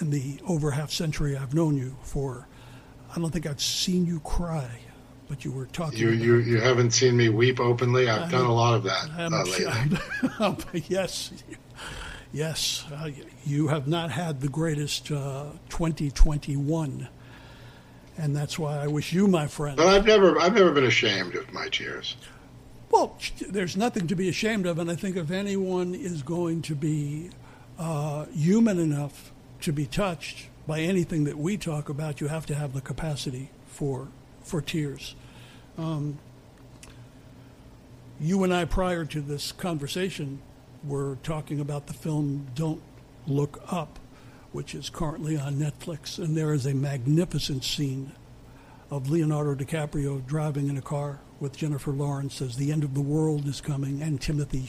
in 0.00 0.10
the 0.10 0.38
over 0.46 0.70
half 0.70 0.90
century 0.90 1.36
I've 1.36 1.54
known 1.54 1.76
you 1.76 1.96
for. 2.02 2.46
I 3.14 3.18
don't 3.18 3.30
think 3.30 3.46
I've 3.46 3.60
seen 3.60 4.06
you 4.06 4.20
cry, 4.20 4.70
but 5.28 5.44
you 5.44 5.52
were 5.52 5.66
talking. 5.66 5.98
You 5.98 6.10
you, 6.10 6.36
you 6.36 6.60
haven't 6.60 6.92
seen 6.92 7.16
me 7.16 7.28
weep 7.28 7.60
openly. 7.60 8.08
I've 8.08 8.28
I, 8.28 8.30
done 8.30 8.46
a 8.46 8.54
lot 8.54 8.74
of 8.74 8.82
that 8.84 9.10
uh, 9.18 9.44
lately. 10.40 10.84
yes, 10.88 11.32
yes, 12.32 12.84
uh, 12.92 13.10
you 13.44 13.68
have 13.68 13.88
not 13.88 14.10
had 14.10 14.40
the 14.40 14.48
greatest 14.48 15.10
uh, 15.10 15.46
2021 15.68 17.08
and 18.20 18.36
that's 18.36 18.58
why 18.58 18.76
I 18.76 18.86
wish 18.86 19.14
you, 19.14 19.26
my 19.26 19.46
friend. 19.46 19.78
But 19.78 19.86
I've 19.86 20.04
never, 20.04 20.38
I've 20.38 20.52
never 20.52 20.72
been 20.72 20.84
ashamed 20.84 21.34
of 21.36 21.50
my 21.54 21.68
tears. 21.68 22.16
Well, 22.90 23.16
there's 23.48 23.76
nothing 23.76 24.08
to 24.08 24.14
be 24.14 24.28
ashamed 24.28 24.66
of, 24.66 24.78
and 24.78 24.90
I 24.90 24.94
think 24.94 25.16
if 25.16 25.30
anyone 25.30 25.94
is 25.94 26.22
going 26.22 26.60
to 26.62 26.74
be 26.74 27.30
uh, 27.78 28.26
human 28.26 28.78
enough 28.78 29.32
to 29.62 29.72
be 29.72 29.86
touched 29.86 30.48
by 30.66 30.80
anything 30.80 31.24
that 31.24 31.38
we 31.38 31.56
talk 31.56 31.88
about, 31.88 32.20
you 32.20 32.28
have 32.28 32.44
to 32.46 32.54
have 32.54 32.74
the 32.74 32.80
capacity 32.80 33.50
for 33.66 34.08
for 34.42 34.60
tears. 34.60 35.14
Um, 35.78 36.18
you 38.20 38.42
and 38.44 38.52
I, 38.52 38.64
prior 38.64 39.04
to 39.06 39.20
this 39.20 39.52
conversation, 39.52 40.40
were 40.84 41.16
talking 41.22 41.60
about 41.60 41.86
the 41.86 41.94
film 41.94 42.48
"Don't 42.54 42.82
Look 43.26 43.62
Up," 43.70 43.99
which 44.52 44.74
is 44.74 44.90
currently 44.90 45.36
on 45.36 45.54
Netflix, 45.54 46.18
and 46.18 46.36
there 46.36 46.52
is 46.52 46.66
a 46.66 46.74
magnificent 46.74 47.64
scene 47.64 48.12
of 48.90 49.08
Leonardo 49.08 49.54
DiCaprio 49.54 50.26
driving 50.26 50.68
in 50.68 50.76
a 50.76 50.82
car 50.82 51.20
with 51.38 51.56
Jennifer 51.56 51.92
Lawrence 51.92 52.42
as 52.42 52.56
the 52.56 52.72
end 52.72 52.82
of 52.82 52.94
the 52.94 53.00
world 53.00 53.46
is 53.46 53.60
coming, 53.60 54.02
and 54.02 54.20
Timothy 54.20 54.68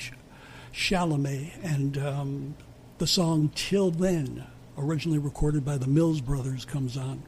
Chalamet, 0.74 1.52
and 1.64 1.98
um, 1.98 2.56
the 3.00 3.08
song 3.08 3.52
"Till 3.56 3.92
Then," 3.92 4.46
originally 4.78 5.20
recorded 5.20 5.66
by 5.66 5.78
the 5.78 5.88
Mills 5.88 6.22
Brothers, 6.22 6.64
comes 6.64 6.96
on, 6.96 7.24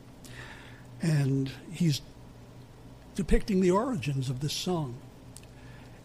and 1.01 1.51
he's 1.71 2.01
depicting 3.15 3.61
the 3.61 3.71
origins 3.71 4.29
of 4.29 4.39
this 4.39 4.53
song 4.53 4.95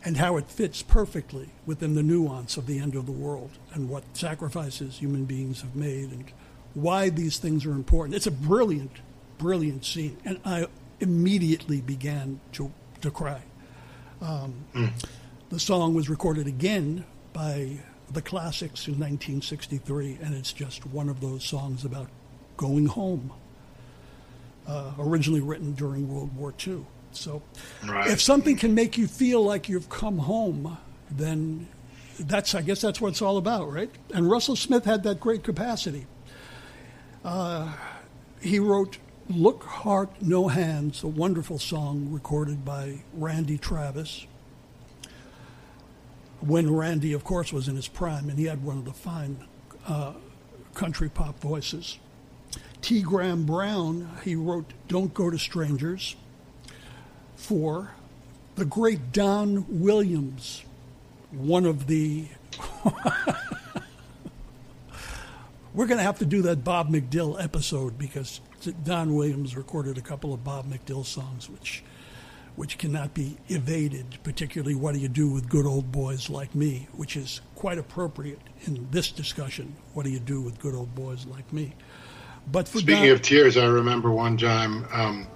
and 0.05 0.17
how 0.17 0.37
it 0.37 0.49
fits 0.49 0.83
perfectly 0.83 1.49
within 1.67 1.95
the 1.95 2.03
nuance 2.03 2.57
of 2.57 2.67
the 2.67 2.79
end 2.79 2.95
of 2.95 3.07
the 3.07 3.13
world 3.13 3.51
and 3.73 3.89
what 3.89 4.05
sacrifices 4.17 4.99
human 4.99 5.25
beings 5.25 5.63
have 5.63 5.75
made 5.75 6.11
and 6.11 6.33
why 6.83 7.09
these 7.09 7.39
things 7.39 7.67
are 7.67 7.73
important. 7.73 8.15
It's 8.15 8.27
a 8.27 8.33
brilliant, 8.33 8.93
brilliant 9.39 9.85
scene, 9.85 10.19
and 10.25 10.41
I 10.45 10.67
immediately 11.01 11.81
began 11.81 12.41
to 12.53 12.73
to 13.01 13.11
cry. 13.11 13.43
Um, 14.21 14.65
mm. 14.75 14.93
The 15.51 15.61
song 15.61 15.95
was 15.95 16.09
recorded 16.09 16.47
again 16.47 17.05
by 17.33 17.79
the 18.11 18.23
Classics 18.23 18.87
in 18.89 18.95
1963, 18.95 20.19
and 20.23 20.35
it's 20.35 20.53
just 20.53 20.87
one 20.87 21.09
of 21.09 21.21
those 21.21 21.45
songs 21.45 21.85
about 21.85 22.09
going 22.57 22.87
home. 22.87 23.33
Uh, 24.67 24.93
originally 24.99 25.41
written 25.41 25.73
during 25.73 26.13
World 26.13 26.37
War 26.37 26.53
II. 26.67 26.85
So, 27.13 27.41
right. 27.87 28.11
if 28.11 28.21
something 28.21 28.55
can 28.55 28.75
make 28.75 28.99
you 28.99 29.07
feel 29.07 29.43
like 29.43 29.67
you've 29.67 29.89
come 29.89 30.19
home, 30.19 30.77
then 31.11 31.69
that's 32.21 32.55
I 32.55 32.63
guess 32.63 32.83
that's 32.83 33.01
what 33.01 33.09
it's 33.09 33.23
all 33.23 33.39
about, 33.39 33.73
right? 33.73 33.91
And 34.13 34.31
Russell 34.31 34.57
Smith 34.57 34.85
had 34.85 35.05
that 35.05 35.21
great 35.21 35.43
capacity. 35.43 36.07
Uh, 37.25 37.73
he 38.41 38.59
wrote 38.59 38.99
Look 39.29 39.65
Heart 39.65 40.23
No 40.23 40.49
Hands, 40.49 41.03
a 41.03 41.09
wonderful 41.09 41.59
song 41.59 42.09
recorded 42.11 42.65
by 42.65 43.01
Randy 43.13 43.59
Travis. 43.59 44.27
When 46.41 46.73
Randy, 46.73 47.13
of 47.13 47.25
course, 47.25 47.53
was 47.53 47.67
in 47.69 47.77
his 47.77 47.89
prime, 47.89 48.31
and 48.31 48.39
he 48.39 48.45
had 48.45 48.63
one 48.63 48.79
of 48.79 48.85
the 48.85 48.93
fine 48.93 49.45
uh, 49.87 50.13
country 50.75 51.09
pop 51.09 51.41
voices. 51.41 51.99
T. 52.81 53.03
Graham 53.03 53.45
Brown, 53.45 54.09
he 54.25 54.37
wrote 54.37 54.73
Don't 54.87 55.13
Go 55.13 55.31
to 55.31 55.39
Strangers. 55.39 56.15
For 57.35 57.91
the 58.55 58.65
great 58.65 59.13
Don 59.13 59.67
Williams, 59.69 60.63
one 61.33 61.67
of 61.67 61.87
the. 61.87 62.27
We're 65.79 65.87
going 65.87 65.99
to 65.99 66.05
have 66.05 66.19
to 66.19 66.27
do 66.27 66.43
that 66.43 66.65
Bob 66.65 66.91
McDill 66.91 67.41
episode 67.41 67.99
because 67.99 68.41
Don 68.83 69.15
Williams 69.15 69.57
recorded 69.57 69.97
a 69.97 70.01
couple 70.01 70.35
of 70.35 70.43
Bob 70.43 70.67
McDill 70.69 71.07
songs, 71.07 71.49
which 71.49 71.85
which 72.57 72.79
cannot 72.79 73.15
be 73.15 73.37
evaded, 73.47 74.19
particularly 74.25 74.75
What 74.75 74.95
Do 74.95 74.99
You 75.01 75.07
Do 75.07 75.31
with 75.31 75.49
Good 75.49 75.67
Old 75.67 75.93
Boys 75.93 76.29
Like 76.29 76.53
Me, 76.53 76.89
which 76.97 77.17
is 77.17 77.43
quite 77.55 77.79
appropriate 77.79 78.41
in 78.67 78.89
this 78.91 79.13
discussion. 79.13 79.77
What 79.95 80.05
do 80.05 80.11
you 80.11 80.19
do 80.19 80.43
with 80.43 80.59
good 80.59 80.75
old 80.75 80.97
boys 80.97 81.27
like 81.27 81.53
me? 81.53 81.75
But 82.51 82.67
Speaking 82.67 83.05
Don, 83.05 83.11
of 83.11 83.23
tears, 83.23 83.57
I 83.57 83.67
remember 83.67 84.11
one 84.11 84.37
time 84.37 84.85
um, 84.93 85.29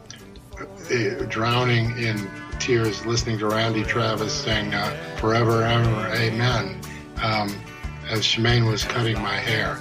drowning 1.28 1.96
in 1.98 2.28
tears 2.58 3.06
listening 3.06 3.38
to 3.38 3.46
Randy 3.46 3.84
Travis 3.84 4.32
sing 4.32 4.74
uh, 4.74 4.90
Forever, 5.18 5.62
Ever, 5.62 6.16
Amen 6.16 6.80
um, 7.22 7.56
as 8.10 8.22
Shemaine 8.22 8.68
was 8.68 8.82
cutting 8.82 9.22
my 9.22 9.36
hair. 9.36 9.78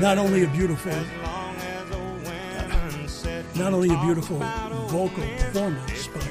Not 0.00 0.16
only 0.18 0.44
a 0.44 0.48
beautiful 0.48 0.92
not 3.54 3.74
only 3.74 3.90
a 3.90 4.00
beautiful 4.00 4.38
vocal 4.88 5.24
performance, 5.38 6.08
but 6.08 6.26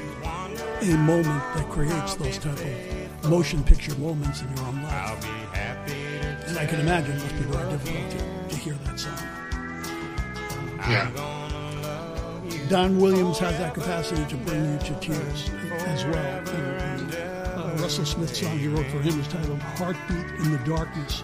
a 0.82 0.96
moment 0.96 1.42
that 1.54 1.68
creates 1.70 2.16
those 2.16 2.38
type 2.38 2.58
of 2.58 3.30
motion 3.30 3.62
picture 3.62 3.94
moments 3.96 4.42
in 4.42 4.48
your 4.56 4.66
own 4.66 4.82
life. 4.82 5.24
And 6.48 6.58
I 6.58 6.66
can 6.66 6.80
imagine 6.80 7.16
it 7.16 7.22
must 7.22 7.36
be 7.36 7.42
very 7.42 7.70
difficult 7.70 8.10
to, 8.10 8.48
to 8.48 8.56
hear 8.56 8.74
that 8.84 8.98
song. 8.98 9.18
Yeah. 10.90 11.10
Don 12.68 12.98
Williams 12.98 13.38
has 13.38 13.56
that 13.58 13.74
capacity 13.74 14.24
to 14.26 14.36
bring 14.38 14.72
you 14.72 14.78
to 14.78 14.94
tears 14.94 15.50
as 15.86 16.04
well. 16.06 16.16
And 16.16 17.10
the 17.10 17.24
uh, 17.56 17.76
Russell 17.78 18.04
Smith 18.04 18.34
song 18.34 18.58
he 18.58 18.66
wrote 18.66 18.86
for 18.86 19.00
him 19.00 19.20
is 19.20 19.28
titled 19.28 19.60
Heartbeat 19.60 20.26
in 20.40 20.50
the 20.50 20.58
Darkness. 20.64 21.22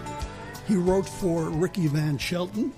He 0.69 0.75
wrote 0.75 1.09
for 1.09 1.49
Ricky 1.49 1.87
Van 1.87 2.19
Shelton 2.19 2.71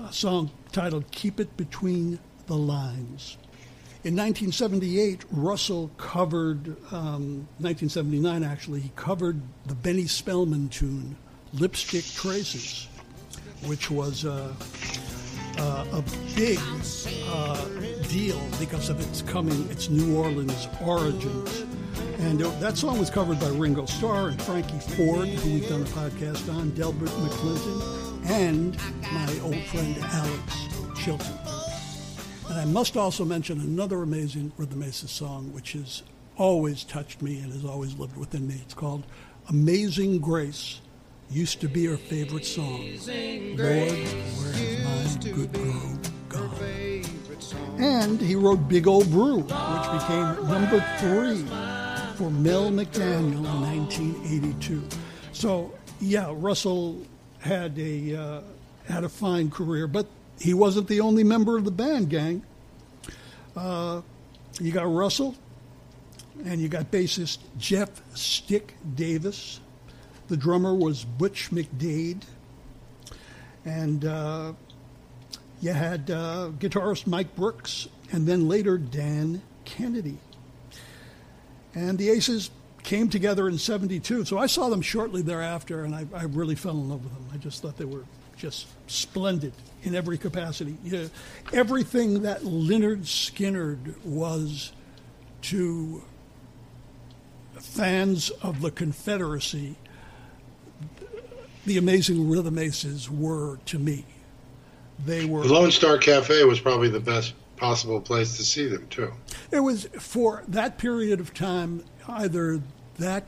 a 0.00 0.12
song 0.12 0.50
titled 0.72 1.08
Keep 1.12 1.38
It 1.38 1.56
Between 1.56 2.18
the 2.48 2.56
Lines. 2.56 3.36
In 4.02 4.16
1978, 4.16 5.24
Russell 5.30 5.92
covered, 5.96 6.70
um, 6.90 7.46
1979 7.60 8.42
actually, 8.42 8.80
he 8.80 8.90
covered 8.96 9.40
the 9.66 9.76
Benny 9.76 10.08
Spellman 10.08 10.70
tune, 10.70 11.14
Lipstick 11.52 12.04
Traces, 12.04 12.88
which 13.66 13.88
was 13.88 14.24
uh, 14.24 14.52
uh, 15.58 15.86
a 15.92 16.02
big 16.34 16.58
uh, 17.28 17.64
deal 18.08 18.44
because 18.58 18.88
of 18.88 19.00
its 19.00 19.22
coming, 19.22 19.70
its 19.70 19.88
New 19.88 20.16
Orleans 20.16 20.66
origins. 20.80 21.64
And 22.22 22.40
uh, 22.40 22.50
that 22.60 22.76
song 22.76 23.00
was 23.00 23.10
covered 23.10 23.40
by 23.40 23.48
Ringo 23.48 23.84
Starr 23.84 24.28
and 24.28 24.40
Frankie 24.40 24.78
Ford, 24.78 25.28
who 25.28 25.54
we've 25.54 25.68
done 25.68 25.82
a 25.82 25.86
podcast 25.86 26.54
on, 26.54 26.70
Delbert 26.70 27.08
McClinton, 27.08 28.30
and 28.30 28.76
my 29.12 29.40
old 29.42 29.60
friend 29.64 29.96
Alex 30.00 30.68
Chilton. 31.02 31.36
And 32.48 32.60
I 32.60 32.64
must 32.64 32.96
also 32.96 33.24
mention 33.24 33.60
another 33.60 34.02
amazing 34.02 34.52
Rhythm 34.56 34.84
Aces 34.84 35.10
song, 35.10 35.52
which 35.52 35.72
has 35.72 36.04
always 36.36 36.84
touched 36.84 37.22
me 37.22 37.40
and 37.40 37.52
has 37.52 37.64
always 37.64 37.98
lived 37.98 38.16
within 38.16 38.46
me. 38.46 38.60
It's 38.62 38.72
called 38.72 39.02
Amazing 39.48 40.20
Grace. 40.20 40.80
Used 41.28 41.60
to 41.60 41.68
be 41.68 41.86
her 41.86 41.96
favorite 41.96 42.46
song. 42.46 42.82
Lord, 42.82 43.58
where 43.58 44.52
has 44.52 45.16
my 45.16 45.32
good 45.32 45.52
girl 45.52 45.98
gone? 46.28 47.02
And 47.78 48.20
he 48.20 48.36
wrote 48.36 48.68
Big 48.68 48.86
Old 48.86 49.10
Brew, 49.10 49.38
which 49.38 49.48
became 49.48 50.48
number 50.48 50.84
three 51.00 51.44
for 52.22 52.30
Mel 52.30 52.70
McDaniel 52.70 53.34
in 53.34 53.42
1982. 53.42 54.80
So, 55.32 55.74
yeah, 56.00 56.32
Russell 56.32 57.02
had 57.40 57.76
a 57.80 58.14
uh, 58.14 58.40
had 58.88 59.02
a 59.02 59.08
fine 59.08 59.50
career, 59.50 59.88
but 59.88 60.06
he 60.38 60.54
wasn't 60.54 60.86
the 60.86 61.00
only 61.00 61.24
member 61.24 61.58
of 61.58 61.64
the 61.64 61.72
band, 61.72 62.10
gang. 62.10 62.44
Uh, 63.56 64.02
you 64.60 64.70
got 64.70 64.84
Russell, 64.84 65.34
and 66.44 66.60
you 66.60 66.68
got 66.68 66.92
bassist 66.92 67.38
Jeff 67.58 67.90
Stick 68.16 68.76
Davis. 68.94 69.58
The 70.28 70.36
drummer 70.36 70.76
was 70.76 71.04
Butch 71.04 71.50
McDade, 71.50 72.22
and 73.64 74.04
uh, 74.04 74.52
you 75.60 75.72
had 75.72 76.08
uh, 76.08 76.50
guitarist 76.60 77.08
Mike 77.08 77.34
Brooks, 77.34 77.88
and 78.12 78.28
then 78.28 78.46
later 78.46 78.78
Dan 78.78 79.42
Kennedy. 79.64 80.18
And 81.74 81.98
the 81.98 82.10
Aces 82.10 82.50
came 82.82 83.08
together 83.08 83.48
in 83.48 83.58
72. 83.58 84.24
So 84.24 84.38
I 84.38 84.46
saw 84.46 84.68
them 84.68 84.82
shortly 84.82 85.22
thereafter, 85.22 85.84
and 85.84 85.94
I, 85.94 86.06
I 86.14 86.24
really 86.24 86.54
fell 86.54 86.72
in 86.72 86.88
love 86.88 87.02
with 87.02 87.12
them. 87.12 87.26
I 87.32 87.36
just 87.36 87.62
thought 87.62 87.76
they 87.76 87.84
were 87.84 88.04
just 88.36 88.66
splendid 88.88 89.52
in 89.84 89.94
every 89.94 90.18
capacity. 90.18 90.76
You 90.84 90.92
know, 90.92 91.10
everything 91.52 92.22
that 92.22 92.42
Lynyrd 92.42 93.02
Skynyrd 93.02 94.04
was 94.04 94.72
to 95.42 96.02
fans 97.60 98.30
of 98.42 98.60
the 98.60 98.70
Confederacy, 98.70 99.76
the 101.64 101.78
amazing 101.78 102.28
Rhythm 102.28 102.58
Aces 102.58 103.08
were 103.08 103.58
to 103.66 103.78
me. 103.78 104.04
They 105.04 105.24
were. 105.24 105.42
The 105.42 105.52
Lone 105.52 105.70
Star 105.70 105.98
Cafe 105.98 106.44
was 106.44 106.60
probably 106.60 106.88
the 106.88 107.00
best 107.00 107.34
possible 107.56 108.00
place 108.00 108.36
to 108.36 108.44
see 108.44 108.66
them 108.66 108.86
too. 108.88 109.12
It 109.50 109.60
was 109.60 109.88
for 109.98 110.42
that 110.48 110.78
period 110.78 111.20
of 111.20 111.32
time 111.34 111.84
either 112.08 112.60
that 112.98 113.26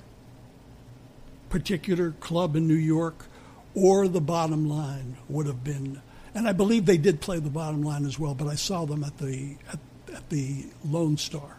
particular 1.49 2.13
club 2.21 2.57
in 2.57 2.67
New 2.67 2.75
York 2.75 3.27
or 3.75 4.09
the 4.09 4.21
bottom 4.21 4.69
line 4.69 5.17
would 5.29 5.47
have 5.47 5.63
been 5.63 6.01
and 6.35 6.49
I 6.49 6.53
believe 6.53 6.85
they 6.85 6.99
did 6.99 7.21
play 7.21 7.39
the 7.39 7.51
bottom 7.51 7.83
line 7.83 8.05
as 8.05 8.19
well, 8.19 8.35
but 8.35 8.49
I 8.49 8.57
saw 8.57 8.85
them 8.85 9.05
at 9.05 9.17
the 9.19 9.57
at, 9.73 9.79
at 10.13 10.29
the 10.31 10.67
Lone 10.85 11.17
Star. 11.17 11.59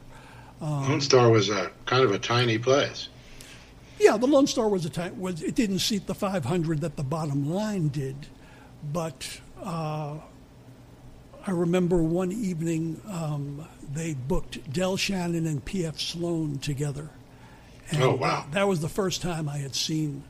Um, 0.61 0.89
Lone 0.89 1.01
Star 1.01 1.29
was 1.29 1.49
a 1.49 1.71
kind 1.85 2.03
of 2.03 2.11
a 2.11 2.19
tiny 2.19 2.57
place. 2.57 3.07
Yeah, 3.99 4.17
the 4.17 4.27
Lone 4.27 4.47
Star 4.47 4.67
was 4.67 4.85
a 4.85 4.89
tiny. 4.89 5.15
Was 5.15 5.41
it 5.41 5.55
didn't 5.55 5.79
seat 5.79 6.07
the 6.07 6.15
500 6.15 6.81
that 6.81 6.97
the 6.97 7.03
bottom 7.03 7.49
line 7.49 7.87
did, 7.87 8.27
but 8.91 9.39
uh, 9.63 10.17
I 11.47 11.51
remember 11.51 12.01
one 12.01 12.31
evening 12.31 12.99
um, 13.07 13.67
they 13.93 14.15
booked 14.15 14.73
Del 14.73 14.97
Shannon 14.97 15.45
and 15.45 15.63
P.F. 15.63 15.99
Sloan 15.99 16.57
together. 16.57 17.09
And 17.91 18.01
oh, 18.01 18.15
wow. 18.15 18.45
That 18.51 18.67
was 18.67 18.81
the 18.81 18.89
first 18.89 19.21
time 19.21 19.47
I 19.47 19.57
had 19.57 19.75
seen 19.75 20.23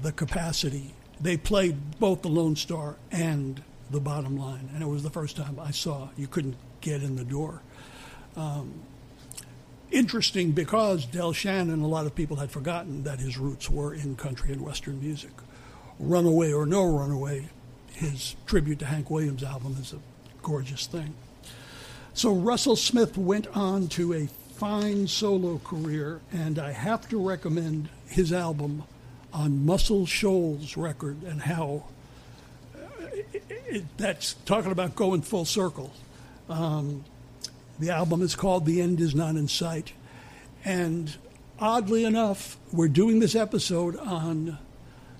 the 0.00 0.12
capacity. 0.12 0.94
They 1.20 1.36
played 1.36 1.98
both 1.98 2.22
the 2.22 2.28
Lone 2.28 2.54
Star 2.54 2.94
and 3.10 3.62
the 3.90 3.98
bottom 3.98 4.36
line, 4.36 4.70
and 4.72 4.82
it 4.82 4.86
was 4.86 5.02
the 5.02 5.10
first 5.10 5.36
time 5.36 5.58
I 5.58 5.72
saw 5.72 6.08
you 6.16 6.28
couldn't 6.28 6.56
get 6.80 7.02
in 7.02 7.16
the 7.16 7.24
door. 7.24 7.60
Um, 8.36 8.82
interesting 9.90 10.52
because 10.52 11.04
Del 11.04 11.32
Shannon, 11.32 11.82
a 11.82 11.88
lot 11.88 12.06
of 12.06 12.14
people 12.14 12.36
had 12.36 12.52
forgotten 12.52 13.02
that 13.04 13.18
his 13.18 13.38
roots 13.38 13.68
were 13.68 13.92
in 13.92 14.14
country 14.14 14.52
and 14.52 14.60
western 14.60 15.00
music. 15.00 15.32
Runaway 15.98 16.52
or 16.52 16.64
No 16.64 16.84
Runaway, 16.84 17.48
his 17.92 18.36
tribute 18.46 18.78
to 18.80 18.86
Hank 18.86 19.10
Williams 19.10 19.42
album 19.42 19.76
is 19.80 19.92
a 19.92 19.98
gorgeous 20.44 20.86
thing. 20.86 21.14
So 22.12 22.32
Russell 22.32 22.76
Smith 22.76 23.18
went 23.18 23.48
on 23.56 23.88
to 23.88 24.12
a 24.12 24.28
fine 24.54 25.08
solo 25.08 25.58
career, 25.64 26.20
and 26.30 26.60
I 26.60 26.70
have 26.70 27.08
to 27.08 27.20
recommend 27.20 27.88
his 28.06 28.32
album 28.32 28.84
on 29.32 29.66
Muscle 29.66 30.06
Shoals 30.06 30.76
record 30.76 31.24
and 31.24 31.42
how 31.42 31.86
it, 33.12 33.42
uh, 33.50 33.54
it, 33.66 33.84
that's 33.96 34.34
talking 34.44 34.70
about 34.70 34.94
going 34.94 35.22
full 35.22 35.44
circle. 35.44 35.92
Um, 36.48 37.04
the 37.80 37.90
album 37.90 38.22
is 38.22 38.36
called 38.36 38.64
The 38.64 38.80
End 38.80 39.00
Is 39.00 39.14
Not 39.14 39.34
in 39.34 39.48
Sight. 39.48 39.92
And 40.64 41.16
oddly 41.58 42.04
enough, 42.04 42.56
we're 42.72 42.88
doing 42.88 43.18
this 43.18 43.34
episode 43.34 43.96
on 43.96 44.58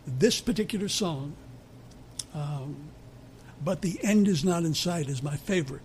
this 0.06 0.40
particular 0.40 0.88
song. 0.88 1.34
Um, 2.34 2.76
but 3.64 3.80
the 3.80 3.98
end 4.02 4.28
is 4.28 4.44
not 4.44 4.64
in 4.64 4.74
sight 4.74 5.08
is 5.08 5.22
my 5.22 5.36
favorite 5.36 5.82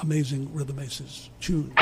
amazing 0.00 0.52
rhythm 0.54 0.78
aces 0.78 1.30
tune. 1.40 1.72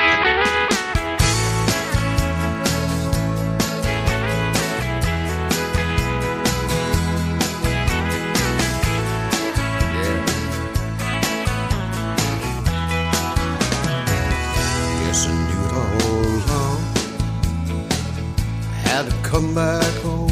come 19.23 19.55
back 19.55 19.95
home. 20.03 20.29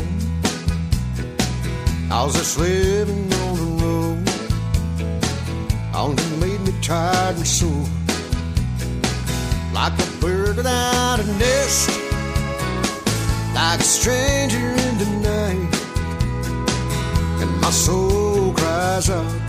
I 2.11 2.25
was 2.25 2.35
just 2.35 2.59
living 2.59 3.38
tired 6.89 7.37
and 7.37 7.47
sore. 7.47 7.87
Like 9.75 9.93
a 9.93 10.09
bird 10.23 10.57
without 10.57 11.21
a 11.21 11.27
nest. 11.39 11.91
Like 13.55 13.81
a 13.81 13.89
stranger 13.97 14.69
in 14.87 14.95
the 15.03 15.11
night. 15.31 15.75
And 17.43 17.61
my 17.61 17.71
soul 17.71 18.55
cries 18.55 19.11
out 19.11 19.48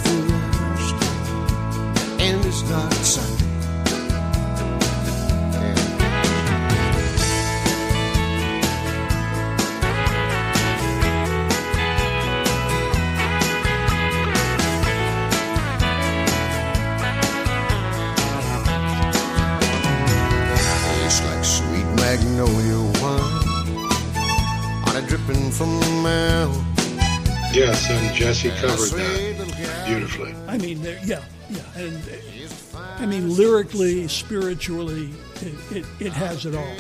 spiritually, 34.08 35.12
it, 35.36 35.78
it, 35.78 35.86
it 36.00 36.14
has 36.14 36.46
it 36.46 36.56
all. 36.56 36.76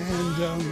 And 0.00 0.44
um, 0.44 0.62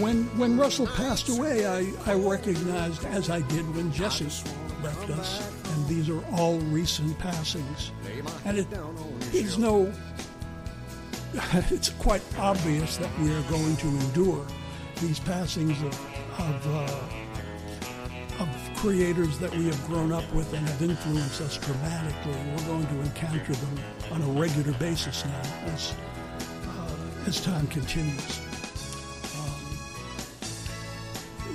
when 0.00 0.24
when 0.38 0.58
Russell 0.58 0.86
passed 0.86 1.28
away, 1.28 1.66
I, 1.66 1.90
I 2.06 2.14
recognized, 2.14 3.04
as 3.06 3.30
I 3.30 3.40
did 3.42 3.74
when 3.74 3.92
Jesse 3.92 4.24
left 4.82 5.10
us, 5.10 5.52
and 5.72 5.86
these 5.86 6.08
are 6.08 6.22
all 6.32 6.58
recent 6.58 7.18
passings, 7.18 7.92
and 8.44 8.58
it, 8.58 8.66
it's 9.32 9.58
no, 9.58 9.92
it's 11.70 11.90
quite 11.90 12.22
obvious 12.38 12.96
that 12.98 13.10
we 13.20 13.32
are 13.32 13.42
going 13.42 13.76
to 13.76 13.86
endure 13.86 14.46
these 15.00 15.18
passings 15.20 15.80
of 15.82 15.94
of. 16.38 16.66
Uh, 16.66 17.29
creators 18.80 19.38
that 19.38 19.54
we 19.54 19.66
have 19.66 19.86
grown 19.86 20.10
up 20.10 20.24
with 20.32 20.50
and 20.54 20.66
have 20.66 20.80
influenced 20.80 21.42
us 21.42 21.58
dramatically. 21.58 22.32
We're 22.32 22.64
going 22.64 22.86
to 22.86 23.00
encounter 23.02 23.52
them 23.52 23.78
on 24.10 24.22
a 24.22 24.40
regular 24.40 24.72
basis 24.78 25.22
now 25.26 25.42
as, 25.66 25.94
uh, 26.66 26.96
as 27.26 27.42
time 27.44 27.66
continues. 27.66 28.40
Um, 29.36 29.60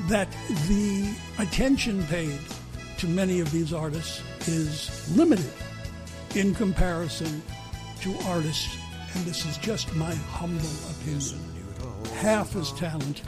that 0.08 0.28
the 0.68 1.16
attention 1.40 2.04
paid 2.04 2.38
to 3.00 3.08
many 3.08 3.40
of 3.40 3.52
these 3.52 3.74
artists 3.74 4.22
is 4.48 5.18
limited 5.18 5.52
in 6.36 6.54
comparison 6.54 7.42
to 8.02 8.16
artists, 8.26 8.78
and 9.16 9.26
this 9.26 9.48
is 9.48 9.58
just 9.58 9.92
my 9.96 10.14
humble 10.14 10.70
opinion, 10.92 11.40
half 12.18 12.56
as 12.56 12.72
talented 12.74 13.28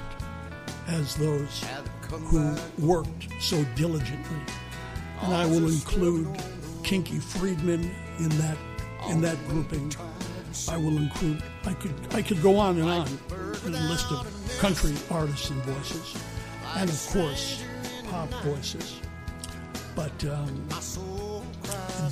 as 0.88 1.16
those 1.16 1.66
who 2.10 2.56
worked 2.80 3.28
so 3.40 3.64
diligently. 3.76 4.40
And 5.22 5.34
I 5.34 5.46
will 5.46 5.68
include 5.68 6.28
Kinky 6.84 7.20
Friedman 7.20 7.92
in 8.20 8.30
that 8.30 8.58
in 9.10 9.22
that 9.22 9.38
grouping. 9.48 9.94
I 10.70 10.78
will 10.78 10.98
include 10.98 11.44
I 11.66 11.74
could 11.74 11.94
I 12.12 12.22
could 12.22 12.42
go 12.42 12.58
on 12.58 12.78
and 12.78 12.90
on 12.90 13.08
in 13.66 13.76
a 13.76 13.90
list 13.90 14.12
of 14.12 14.58
country 14.60 14.94
artists 15.10 15.50
and 15.50 15.62
voices, 15.64 16.16
and 16.76 16.90
of 16.90 17.08
course 17.12 17.64
pop 18.10 18.30
voices. 18.44 19.00
But 19.96 20.26
um, 20.26 20.68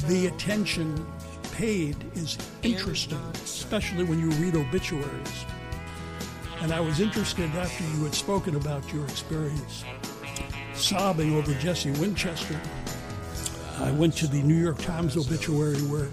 the 0.08 0.28
attention 0.28 1.06
paid 1.52 1.96
is 2.16 2.38
interesting, 2.64 3.20
especially 3.36 4.04
when 4.04 4.20
you 4.20 4.30
read 4.32 4.56
obituaries. 4.56 5.46
And 6.65 6.73
I 6.73 6.80
was 6.80 6.99
interested 6.99 7.47
after 7.51 7.84
you 7.84 8.06
had 8.06 8.15
spoken 8.15 8.56
about 8.56 8.91
your 8.91 9.06
experience 9.06 9.86
sobbing 10.73 11.36
over 11.36 11.54
Jesse 11.54 11.91
Winchester. 11.91 12.60
I 13.82 13.91
went 13.91 14.17
to 14.17 14.25
the 14.25 14.41
New 14.41 14.56
York 14.56 14.80
Times 14.80 15.15
obituary 15.15 15.78
where 15.84 16.10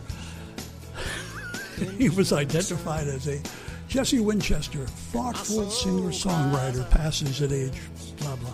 he 1.97 2.11
was 2.11 2.35
identified 2.35 3.09
as 3.09 3.29
a 3.29 3.41
Jesse 3.89 4.21
Winchester, 4.21 4.85
thoughtful 4.85 5.71
singer 5.71 6.11
songwriter, 6.11 6.89
passes 6.91 7.41
at 7.41 7.51
age 7.51 7.81
blah 8.19 8.37
blah. 8.37 8.51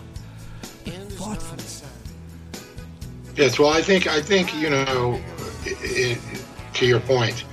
Thoughtful. 0.85 1.57
Yes, 3.35 3.59
well, 3.59 3.71
I 3.71 3.81
think 3.81 4.07
I 4.07 4.21
think 4.21 4.55
you 4.55 4.69
know, 4.69 5.19
i 5.65 5.69
i 5.69 6.17
to 6.75 6.85
your 6.85 7.01
point, 7.01 7.43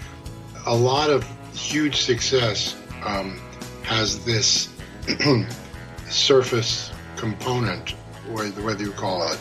a 0.66 0.76
lot 0.76 1.10
of 1.10 1.26
huge 1.52 1.96
success 1.96 2.76
um, 3.02 3.40
has 3.86 4.24
this 4.24 4.68
surface 6.08 6.92
component, 7.16 7.90
whether 8.30 8.82
you 8.82 8.92
call 8.92 9.32
it 9.32 9.38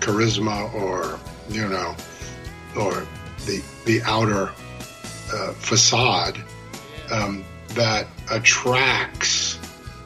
charisma 0.00 0.72
or 0.74 1.18
you 1.48 1.68
know, 1.68 1.94
or 2.76 3.06
the 3.46 3.62
the 3.84 4.00
outer 4.04 4.50
uh, 5.32 5.52
facade 5.52 6.38
um, 7.10 7.44
that 7.70 8.06
attracts 8.30 9.58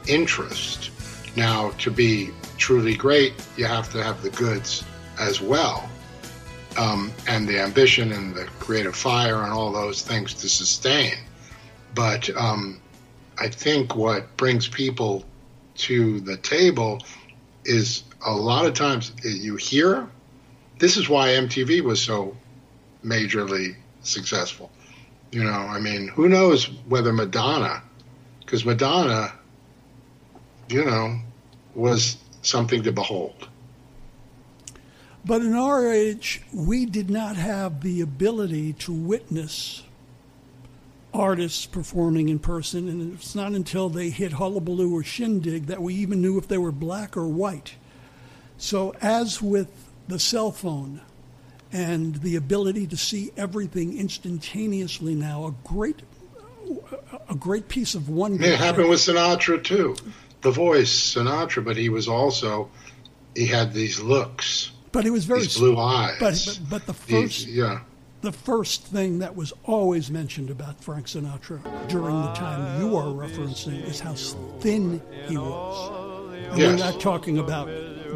interest. 0.06 0.90
Now, 1.36 1.70
to 1.78 1.90
be 1.90 2.30
truly 2.56 2.94
great, 2.94 3.34
you 3.56 3.66
have 3.66 3.92
to 3.92 4.02
have 4.02 4.22
the 4.22 4.30
goods 4.30 4.84
as 5.18 5.40
well, 5.40 5.88
um, 6.76 7.12
and 7.28 7.46
the 7.46 7.60
ambition 7.60 8.12
and 8.12 8.34
the 8.34 8.44
creative 8.58 8.96
fire 8.96 9.42
and 9.42 9.52
all 9.52 9.70
those 9.70 10.02
things 10.02 10.34
to 10.34 10.48
sustain. 10.48 11.14
But 11.94 12.30
um, 12.36 12.80
I 13.40 13.48
think 13.48 13.96
what 13.96 14.36
brings 14.36 14.68
people 14.68 15.24
to 15.76 16.20
the 16.20 16.36
table 16.36 17.02
is 17.64 18.04
a 18.24 18.32
lot 18.32 18.66
of 18.66 18.74
times 18.74 19.12
you 19.24 19.56
hear. 19.56 20.08
This 20.78 20.98
is 20.98 21.08
why 21.08 21.28
MTV 21.28 21.82
was 21.82 22.02
so 22.02 22.36
majorly 23.02 23.76
successful. 24.02 24.70
You 25.32 25.44
know, 25.44 25.50
I 25.50 25.80
mean, 25.80 26.08
who 26.08 26.28
knows 26.28 26.66
whether 26.86 27.14
Madonna, 27.14 27.82
because 28.40 28.66
Madonna, 28.66 29.32
you 30.68 30.84
know, 30.84 31.18
was 31.74 32.18
something 32.42 32.82
to 32.82 32.92
behold. 32.92 33.48
But 35.24 35.42
in 35.42 35.54
our 35.54 35.90
age, 35.90 36.42
we 36.52 36.84
did 36.84 37.08
not 37.08 37.36
have 37.36 37.82
the 37.82 38.00
ability 38.00 38.74
to 38.74 38.92
witness 38.92 39.82
artists 41.12 41.66
performing 41.66 42.28
in 42.28 42.38
person, 42.38 42.88
and 42.88 43.14
it's 43.14 43.34
not 43.34 43.52
until 43.52 43.88
they 43.88 44.10
hit 44.10 44.32
Hullabaloo 44.32 44.94
or 44.94 45.02
Shindig 45.02 45.66
that 45.66 45.82
we 45.82 45.94
even 45.94 46.20
knew 46.20 46.38
if 46.38 46.48
they 46.48 46.58
were 46.58 46.72
black 46.72 47.16
or 47.16 47.26
white. 47.26 47.74
So, 48.58 48.94
as 49.00 49.40
with 49.42 49.68
the 50.08 50.18
cell 50.18 50.50
phone 50.52 51.00
and 51.72 52.16
the 52.16 52.36
ability 52.36 52.86
to 52.88 52.96
see 52.96 53.30
everything 53.36 53.96
instantaneously 53.98 55.14
now, 55.14 55.46
a 55.46 55.54
great, 55.66 56.02
a 57.28 57.34
great 57.34 57.68
piece 57.68 57.94
of 57.94 58.08
wonder. 58.08 58.44
It 58.44 58.58
happened 58.58 58.88
with 58.88 59.00
Sinatra 59.00 59.62
too. 59.62 59.96
The 60.42 60.50
voice, 60.50 61.14
Sinatra, 61.14 61.64
but 61.64 61.76
he 61.76 61.88
was 61.88 62.08
also 62.08 62.70
he 63.34 63.46
had 63.46 63.72
these 63.72 64.00
looks, 64.00 64.72
But 64.92 65.06
it 65.06 65.10
was 65.10 65.24
very 65.24 65.40
these 65.42 65.56
blue 65.56 65.78
eyes. 65.78 66.16
But, 66.18 66.42
but, 66.46 66.60
but 66.70 66.86
the 66.86 66.92
These- 67.06 67.34
first 67.44 67.46
yeah. 67.48 67.80
The 68.20 68.32
first 68.32 68.84
thing 68.84 69.18
that 69.20 69.34
was 69.34 69.52
always 69.64 70.10
mentioned 70.10 70.50
about 70.50 70.82
Frank 70.82 71.06
Sinatra 71.06 71.60
during 71.88 72.20
the 72.20 72.32
time 72.32 72.80
you 72.80 72.96
are 72.96 73.06
referencing 73.06 73.82
is 73.84 74.00
how 74.00 74.14
thin 74.60 75.00
he 75.26 75.38
was. 75.38 76.10
And 76.50 76.58
we're 76.58 76.76
not 76.76 77.00
talking 77.00 77.38
about 77.38 77.66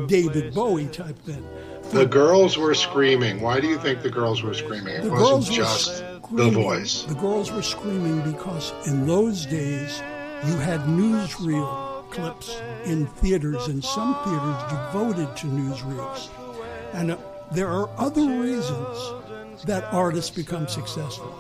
David 0.09 0.55
Bowie 0.55 0.89
type 0.89 1.19
thin. 1.21 1.47
The 1.91 2.07
girls 2.07 2.59
were 2.59 2.75
screaming. 2.75 3.41
Why 3.41 3.61
do 3.61 3.67
you 3.69 3.79
think 3.79 4.03
the 4.03 4.11
girls 4.11 4.43
were 4.43 4.55
screaming? 4.55 4.95
It 4.95 5.03
The 5.05 5.11
wasn't 5.11 5.57
just 5.57 6.05
the 6.33 6.51
voice. 6.51 7.03
The 7.05 7.15
girls 7.15 7.53
were 7.53 7.63
screaming 7.63 8.33
because 8.33 8.73
in 8.87 9.07
those 9.07 9.47
days 9.47 10.03
you 10.47 10.57
had 10.57 10.81
newsreel 10.81 12.11
clips 12.11 12.61
in 12.85 13.07
theaters, 13.07 13.67
and 13.67 13.83
some 13.83 14.15
theaters 14.25 14.63
devoted 14.71 15.37
to 15.37 15.47
newsreels. 15.47 16.29
And 16.93 17.13
uh, 17.13 17.17
there 17.53 17.69
are 17.69 17.89
other 17.99 18.41
reasons 18.41 19.24
that 19.67 19.85
artists 19.93 20.31
become 20.31 20.69
successful. 20.69 21.35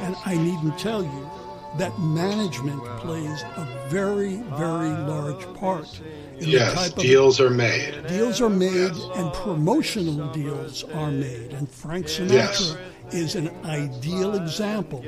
And 0.00 0.16
I 0.24 0.36
needn't 0.36 0.78
tell 0.78 1.02
you 1.02 1.30
that 1.78 1.98
management 1.98 2.82
plays 2.98 3.42
a 3.56 3.66
very, 3.88 4.36
very 4.56 4.90
large 4.90 5.44
part 5.54 6.00
in 6.38 6.40
the 6.40 6.46
Yes, 6.46 6.74
type 6.74 6.96
of 6.96 7.02
deals 7.02 7.40
are 7.40 7.50
made. 7.50 8.06
Deals 8.06 8.40
are 8.40 8.50
made 8.50 8.92
Yes. 8.94 9.08
and 9.16 9.32
promotional 9.32 10.28
deals 10.32 10.84
are 10.84 11.10
made. 11.10 11.52
And 11.52 11.68
Frank 11.68 12.06
Sinatra 12.06 12.32
Yes. 12.32 12.76
is 13.12 13.34
an 13.34 13.50
ideal 13.64 14.34
example 14.34 15.04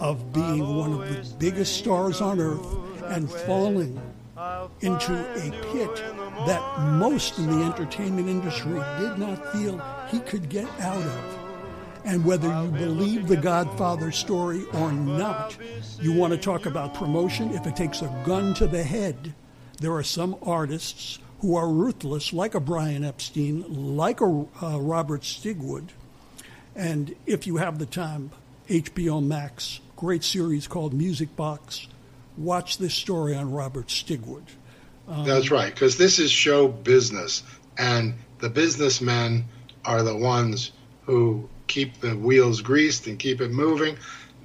of 0.00 0.32
being 0.32 0.76
one 0.76 0.92
of 0.94 1.00
the 1.08 1.34
biggest 1.38 1.76
stars 1.76 2.20
on 2.20 2.40
earth 2.40 2.66
and 3.06 3.30
falling 3.30 4.00
into 4.80 5.12
a 5.12 5.50
pit 5.72 6.02
that 6.46 6.80
most 6.80 7.38
in 7.38 7.46
the 7.50 7.64
entertainment 7.66 8.28
industry 8.28 8.80
did 8.98 9.18
not 9.18 9.52
feel 9.52 9.80
he 10.10 10.20
could 10.20 10.48
get 10.48 10.66
out 10.80 11.02
of. 11.02 11.38
And 12.08 12.24
whether 12.24 12.48
you 12.48 12.70
believe 12.70 13.28
the 13.28 13.36
Godfather 13.36 14.10
story 14.12 14.64
or 14.72 14.90
not, 14.90 15.58
you 16.00 16.14
want 16.14 16.32
to 16.32 16.38
talk 16.38 16.64
about 16.64 16.94
promotion. 16.94 17.52
If 17.52 17.66
it 17.66 17.76
takes 17.76 18.00
a 18.00 18.22
gun 18.24 18.54
to 18.54 18.66
the 18.66 18.82
head, 18.82 19.34
there 19.82 19.92
are 19.92 20.02
some 20.02 20.34
artists 20.40 21.18
who 21.40 21.54
are 21.54 21.68
ruthless, 21.68 22.32
like 22.32 22.54
a 22.54 22.60
Brian 22.60 23.04
Epstein, 23.04 23.94
like 23.94 24.22
a 24.22 24.24
uh, 24.24 24.80
Robert 24.80 25.20
Stigwood. 25.20 25.88
And 26.74 27.14
if 27.26 27.46
you 27.46 27.58
have 27.58 27.78
the 27.78 27.84
time, 27.84 28.30
HBO 28.70 29.22
Max, 29.22 29.80
great 29.94 30.24
series 30.24 30.66
called 30.66 30.94
Music 30.94 31.36
Box. 31.36 31.88
Watch 32.38 32.78
this 32.78 32.94
story 32.94 33.34
on 33.34 33.52
Robert 33.52 33.88
Stigwood. 33.88 34.44
Um, 35.06 35.26
That's 35.26 35.50
right, 35.50 35.74
because 35.74 35.98
this 35.98 36.18
is 36.18 36.30
show 36.30 36.68
business, 36.68 37.42
and 37.76 38.14
the 38.38 38.48
businessmen 38.48 39.44
are 39.84 40.02
the 40.02 40.16
ones 40.16 40.72
who 41.04 41.50
keep 41.68 42.00
the 42.00 42.16
wheels 42.16 42.60
greased 42.60 43.06
and 43.06 43.18
keep 43.18 43.40
it 43.40 43.50
moving. 43.50 43.96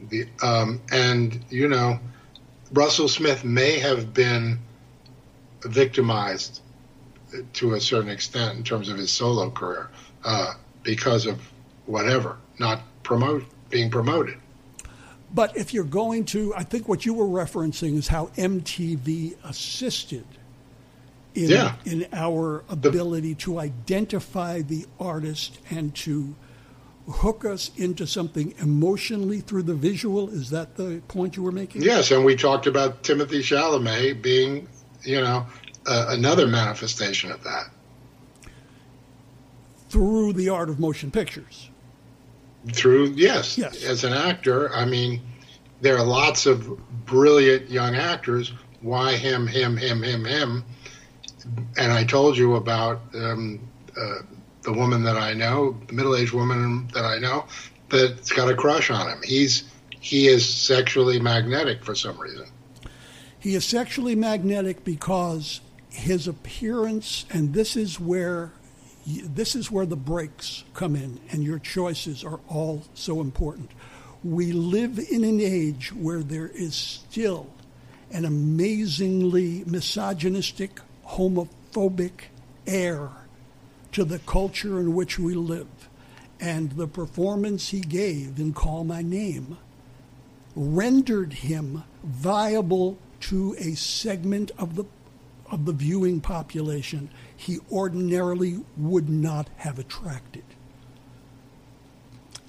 The, 0.09 0.27
um, 0.41 0.81
and 0.91 1.43
you 1.49 1.67
know, 1.67 1.99
Russell 2.71 3.07
Smith 3.07 3.43
may 3.43 3.79
have 3.79 4.13
been 4.13 4.59
victimized 5.61 6.61
to 7.53 7.73
a 7.73 7.81
certain 7.81 8.09
extent 8.09 8.57
in 8.57 8.63
terms 8.63 8.89
of 8.89 8.97
his 8.97 9.11
solo 9.11 9.49
career 9.49 9.89
uh, 10.23 10.53
because 10.83 11.25
of 11.25 11.41
whatever, 11.85 12.37
not 12.59 12.81
promote 13.03 13.45
being 13.69 13.89
promoted. 13.89 14.37
But 15.33 15.57
if 15.57 15.73
you're 15.73 15.83
going 15.83 16.25
to, 16.25 16.53
I 16.55 16.63
think 16.63 16.87
what 16.87 17.05
you 17.05 17.13
were 17.13 17.25
referencing 17.25 17.97
is 17.97 18.07
how 18.07 18.27
MTV 18.37 19.35
assisted 19.43 20.25
in, 21.33 21.49
yeah. 21.49 21.75
in 21.85 22.07
our 22.13 22.63
ability 22.69 23.33
the, 23.33 23.39
to 23.41 23.59
identify 23.59 24.61
the 24.61 24.85
artist 24.99 25.57
and 25.71 25.95
to 25.95 26.35
hook 27.09 27.43
us 27.43 27.71
into 27.75 28.07
something 28.07 28.53
emotionally 28.59 29.41
through 29.41 29.63
the 29.63 29.75
visual. 29.75 30.29
Is 30.29 30.49
that 30.51 30.75
the 30.75 31.01
point 31.07 31.35
you 31.35 31.43
were 31.43 31.51
making? 31.51 31.81
Yes, 31.81 32.11
and 32.11 32.23
we 32.23 32.35
talked 32.35 32.67
about 32.67 33.03
Timothy 33.03 33.41
Chalamet 33.41 34.21
being, 34.21 34.67
you 35.03 35.21
know, 35.21 35.45
uh, 35.85 36.05
another 36.09 36.47
manifestation 36.47 37.31
of 37.31 37.43
that. 37.43 37.65
Through 39.89 40.33
the 40.33 40.49
art 40.49 40.69
of 40.69 40.79
motion 40.79 41.11
pictures. 41.11 41.69
Through, 42.71 43.13
yes. 43.15 43.57
Yes. 43.57 43.83
As 43.83 44.03
an 44.05 44.13
actor, 44.13 44.73
I 44.73 44.85
mean, 44.85 45.21
there 45.81 45.97
are 45.97 46.05
lots 46.05 46.45
of 46.45 46.79
brilliant 47.05 47.69
young 47.69 47.95
actors. 47.95 48.53
Why 48.81 49.15
him, 49.15 49.45
him, 49.45 49.75
him, 49.75 50.01
him, 50.01 50.23
him? 50.23 50.63
And 51.77 51.91
I 51.91 52.05
told 52.05 52.37
you 52.37 52.55
about 52.55 53.01
um, 53.13 53.59
uh, 53.97 54.19
the 54.63 54.73
woman 54.73 55.03
that 55.03 55.17
I 55.17 55.33
know, 55.33 55.77
the 55.87 55.93
middle-aged 55.93 56.33
woman 56.33 56.87
that 56.93 57.05
I 57.05 57.19
know, 57.19 57.45
that's 57.89 58.31
got 58.31 58.49
a 58.49 58.55
crush 58.55 58.89
on 58.89 59.07
him. 59.07 59.21
He's 59.23 59.65
he 59.99 60.27
is 60.27 60.47
sexually 60.47 61.19
magnetic 61.19 61.85
for 61.85 61.95
some 61.95 62.19
reason. 62.19 62.47
He 63.39 63.55
is 63.55 63.63
sexually 63.65 64.15
magnetic 64.15 64.83
because 64.83 65.61
his 65.89 66.27
appearance, 66.27 67.25
and 67.29 67.53
this 67.53 67.75
is 67.75 67.99
where 67.99 68.51
this 69.05 69.55
is 69.55 69.69
where 69.69 69.85
the 69.85 69.97
breaks 69.97 70.63
come 70.73 70.95
in, 70.95 71.19
and 71.29 71.43
your 71.43 71.59
choices 71.59 72.23
are 72.23 72.39
all 72.47 72.83
so 72.93 73.21
important. 73.21 73.71
We 74.23 74.53
live 74.53 74.97
in 74.97 75.25
an 75.25 75.41
age 75.41 75.93
where 75.93 76.23
there 76.23 76.47
is 76.47 76.75
still 76.75 77.47
an 78.11 78.23
amazingly 78.23 79.63
misogynistic, 79.65 80.79
homophobic 81.05 82.27
air 82.65 83.09
to 83.93 84.03
the 84.03 84.19
culture 84.19 84.79
in 84.79 84.93
which 84.93 85.17
we 85.17 85.33
live. 85.33 85.89
And 86.39 86.71
the 86.71 86.87
performance 86.87 87.69
he 87.69 87.79
gave 87.79 88.39
in 88.39 88.53
Call 88.53 88.83
My 88.83 89.01
Name 89.01 89.57
rendered 90.55 91.33
him 91.33 91.83
viable 92.03 92.97
to 93.21 93.55
a 93.57 93.75
segment 93.75 94.51
of 94.57 94.75
the 94.75 94.85
of 95.51 95.65
the 95.65 95.73
viewing 95.73 96.19
population 96.19 97.09
he 97.35 97.59
ordinarily 97.71 98.59
would 98.75 99.07
not 99.07 99.47
have 99.57 99.77
attracted. 99.77 100.43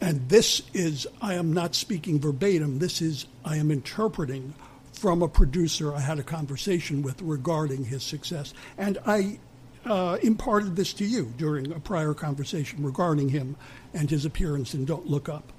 And 0.01 0.27
this 0.29 0.63
is, 0.73 1.07
I 1.21 1.35
am 1.35 1.53
not 1.53 1.75
speaking 1.75 2.19
verbatim, 2.19 2.79
this 2.79 3.03
is, 3.03 3.27
I 3.45 3.57
am 3.57 3.71
interpreting 3.71 4.55
from 4.93 5.23
a 5.23 5.29
producer 5.29 5.95
I 5.95 6.01
had 6.01 6.19
a 6.19 6.23
conversation 6.23 7.03
with 7.03 7.21
regarding 7.21 7.85
his 7.85 8.03
success. 8.03 8.55
And 8.79 8.97
I 9.07 9.39
uh, 9.87 10.19
imparted 10.23 10.77
this 10.77 10.93
to 10.95 11.05
you 11.05 11.33
during 11.37 11.73
a 11.73 11.81
prior 11.81 12.15
conversation 12.15 12.85
regarding 12.85 13.29
him 13.29 13.57
and 13.93 14.11
his 14.11 14.25
appearance 14.25 14.75
in 14.75 14.85
Don't 14.85 15.07
Look 15.07 15.29
Up. 15.29 15.53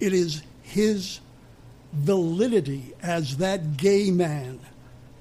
It 0.00 0.12
is 0.12 0.42
his 0.62 1.20
validity 1.92 2.94
as 3.02 3.36
that 3.38 3.76
gay 3.76 4.10
man 4.10 4.60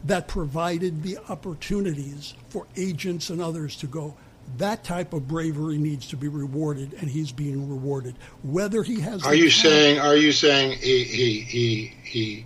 that 0.06 0.28
provided 0.28 1.04
the 1.04 1.18
opportunities 1.30 2.34
for 2.50 2.66
agents 2.76 3.30
and 3.30 3.42
others 3.42 3.76
to 3.78 3.88
go. 3.88 4.16
That 4.58 4.84
type 4.84 5.14
of 5.14 5.28
bravery 5.28 5.78
needs 5.78 6.08
to 6.08 6.18
be 6.18 6.28
rewarded, 6.28 6.94
and 6.94 7.10
he's 7.10 7.32
being 7.32 7.70
rewarded. 7.70 8.16
Whether 8.44 8.84
he 8.84 9.00
has, 9.00 9.24
are 9.24 9.36
you 9.36 9.50
saying? 9.50 10.00
Are 10.00 10.16
you 10.16 10.32
saying 10.32 10.78
he 10.80 11.04
he 11.04 11.40
he 11.42 11.94
he 12.04 12.46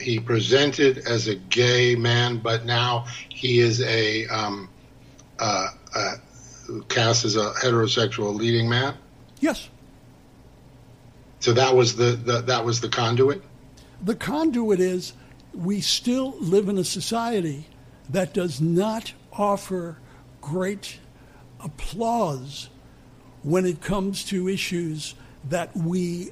he 0.00 0.20
presented 0.20 0.98
as 0.98 1.28
a 1.28 1.34
gay 1.34 1.94
man, 1.94 2.38
but 2.38 2.64
now 2.64 3.06
he 3.28 3.58
is 3.58 3.82
a 3.82 4.26
um, 4.28 4.68
uh, 5.42 5.68
uh, 5.94 6.14
cast 6.88 7.24
as 7.24 7.36
a 7.36 7.50
heterosexual 7.52 8.34
leading 8.34 8.68
man? 8.68 8.94
Yes. 9.40 9.68
So 11.40 11.52
that 11.52 11.74
was 11.74 11.96
the, 11.96 12.12
the 12.12 12.40
that 12.42 12.64
was 12.64 12.80
the 12.80 12.88
conduit. 12.88 13.42
The 14.04 14.14
conduit 14.14 14.78
is 14.78 15.12
we 15.52 15.80
still 15.80 16.36
live 16.38 16.68
in 16.68 16.78
a 16.78 16.84
society 16.84 17.66
that 18.08 18.32
does 18.32 18.60
not 18.60 19.12
offer 19.32 19.98
great 20.40 20.98
applause 21.60 22.68
when 23.42 23.66
it 23.66 23.80
comes 23.80 24.24
to 24.26 24.48
issues 24.48 25.14
that 25.48 25.76
we 25.76 26.30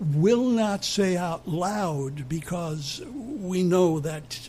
will 0.00 0.48
not 0.48 0.84
say 0.84 1.16
out 1.16 1.46
loud 1.46 2.28
because 2.28 3.00
we 3.14 3.62
know 3.62 4.00
that 4.00 4.48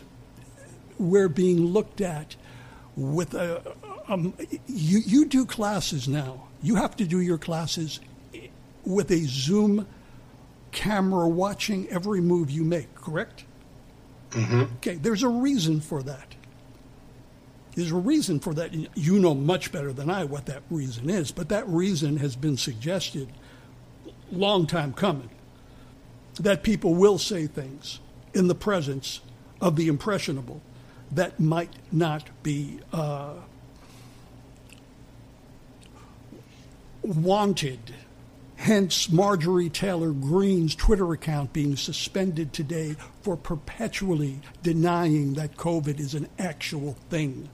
we're 0.98 1.28
being 1.28 1.66
looked 1.66 2.00
at 2.00 2.34
with 2.96 3.34
a. 3.34 3.62
Um, 4.12 4.34
you, 4.66 4.98
you 4.98 5.24
do 5.24 5.46
classes 5.46 6.06
now. 6.06 6.48
You 6.62 6.74
have 6.74 6.96
to 6.96 7.06
do 7.06 7.20
your 7.20 7.38
classes 7.38 7.98
with 8.84 9.10
a 9.10 9.24
Zoom 9.24 9.86
camera 10.70 11.26
watching 11.28 11.88
every 11.88 12.20
move 12.20 12.50
you 12.50 12.62
make, 12.62 12.94
correct? 12.94 13.44
Mm-hmm. 14.30 14.74
Okay, 14.76 14.96
there's 14.96 15.22
a 15.22 15.28
reason 15.28 15.80
for 15.80 16.02
that. 16.02 16.34
There's 17.74 17.90
a 17.90 17.96
reason 17.96 18.38
for 18.38 18.52
that. 18.54 18.74
You 18.96 19.18
know 19.18 19.34
much 19.34 19.72
better 19.72 19.94
than 19.94 20.10
I 20.10 20.24
what 20.24 20.44
that 20.46 20.62
reason 20.68 21.08
is, 21.08 21.32
but 21.32 21.48
that 21.48 21.66
reason 21.66 22.18
has 22.18 22.36
been 22.36 22.58
suggested 22.58 23.32
long 24.30 24.66
time 24.66 24.92
coming. 24.92 25.30
That 26.38 26.62
people 26.62 26.94
will 26.94 27.18
say 27.18 27.46
things 27.46 28.00
in 28.34 28.48
the 28.48 28.54
presence 28.54 29.20
of 29.60 29.76
the 29.76 29.88
impressionable 29.88 30.60
that 31.10 31.40
might 31.40 31.72
not 31.90 32.28
be 32.42 32.80
uh, 32.92 33.34
wanted 37.02 37.94
Hence, 38.62 39.10
Marjorie 39.10 39.68
Taylor 39.68 40.12
Greene's 40.12 40.76
Twitter 40.76 41.12
account 41.12 41.52
being 41.52 41.74
suspended 41.74 42.52
today 42.52 42.94
for 43.20 43.36
perpetually 43.36 44.38
denying 44.62 45.34
that 45.34 45.56
COVID 45.56 45.98
is 45.98 46.14
an 46.14 46.28
actual 46.38 46.96
thing. 47.10 47.48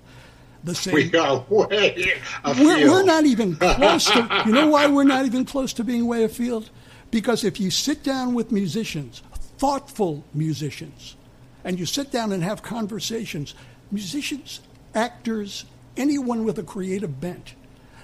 The 0.65 0.75
same. 0.75 0.95
We 0.95 1.17
are 1.17 1.47
way 1.49 2.03
we're, 2.45 2.91
we're 2.91 3.05
not 3.05 3.25
even 3.25 3.57
close 3.57 4.05
to. 4.11 4.43
You 4.47 4.53
know 4.53 4.69
why 4.69 4.87
we're 4.87 5.05
not 5.05 5.25
even 5.25 5.47
close 5.47 5.73
to 5.75 5.85
being 5.85 6.07
way 6.07 6.25
afield? 6.25 6.69
Because 7.11 7.43
if 7.43 7.59
you 7.59 7.71
sit 7.71 8.03
down 8.03 8.35
with 8.35 8.53
musicians, 8.53 9.23
thoughtful 9.57 10.25
musicians, 10.35 11.17
and 11.65 11.79
you 11.79 11.87
sit 11.87 12.11
down 12.11 12.33
and 12.33 12.45
have 12.45 12.63
conversations, 12.63 13.55
musicians, 13.91 14.61
actors, 14.95 15.65
anyone 15.97 16.45
with 16.45 16.59
a 16.59 16.63
creative 16.63 17.19
bent, 17.19 17.55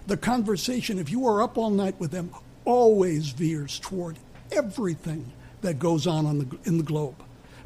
the 0.06 0.16
conversation, 0.16 0.98
if 0.98 1.10
you 1.10 1.26
are 1.26 1.42
up 1.42 1.56
all 1.56 1.70
night 1.70 1.98
with 1.98 2.10
them, 2.10 2.30
always 2.64 3.30
veers 3.30 3.78
toward 3.78 4.18
everything 4.52 5.32
that 5.62 5.78
goes 5.78 6.06
on, 6.06 6.26
on 6.26 6.38
the, 6.38 6.58
in 6.64 6.76
the 6.76 6.84
globe, 6.84 7.22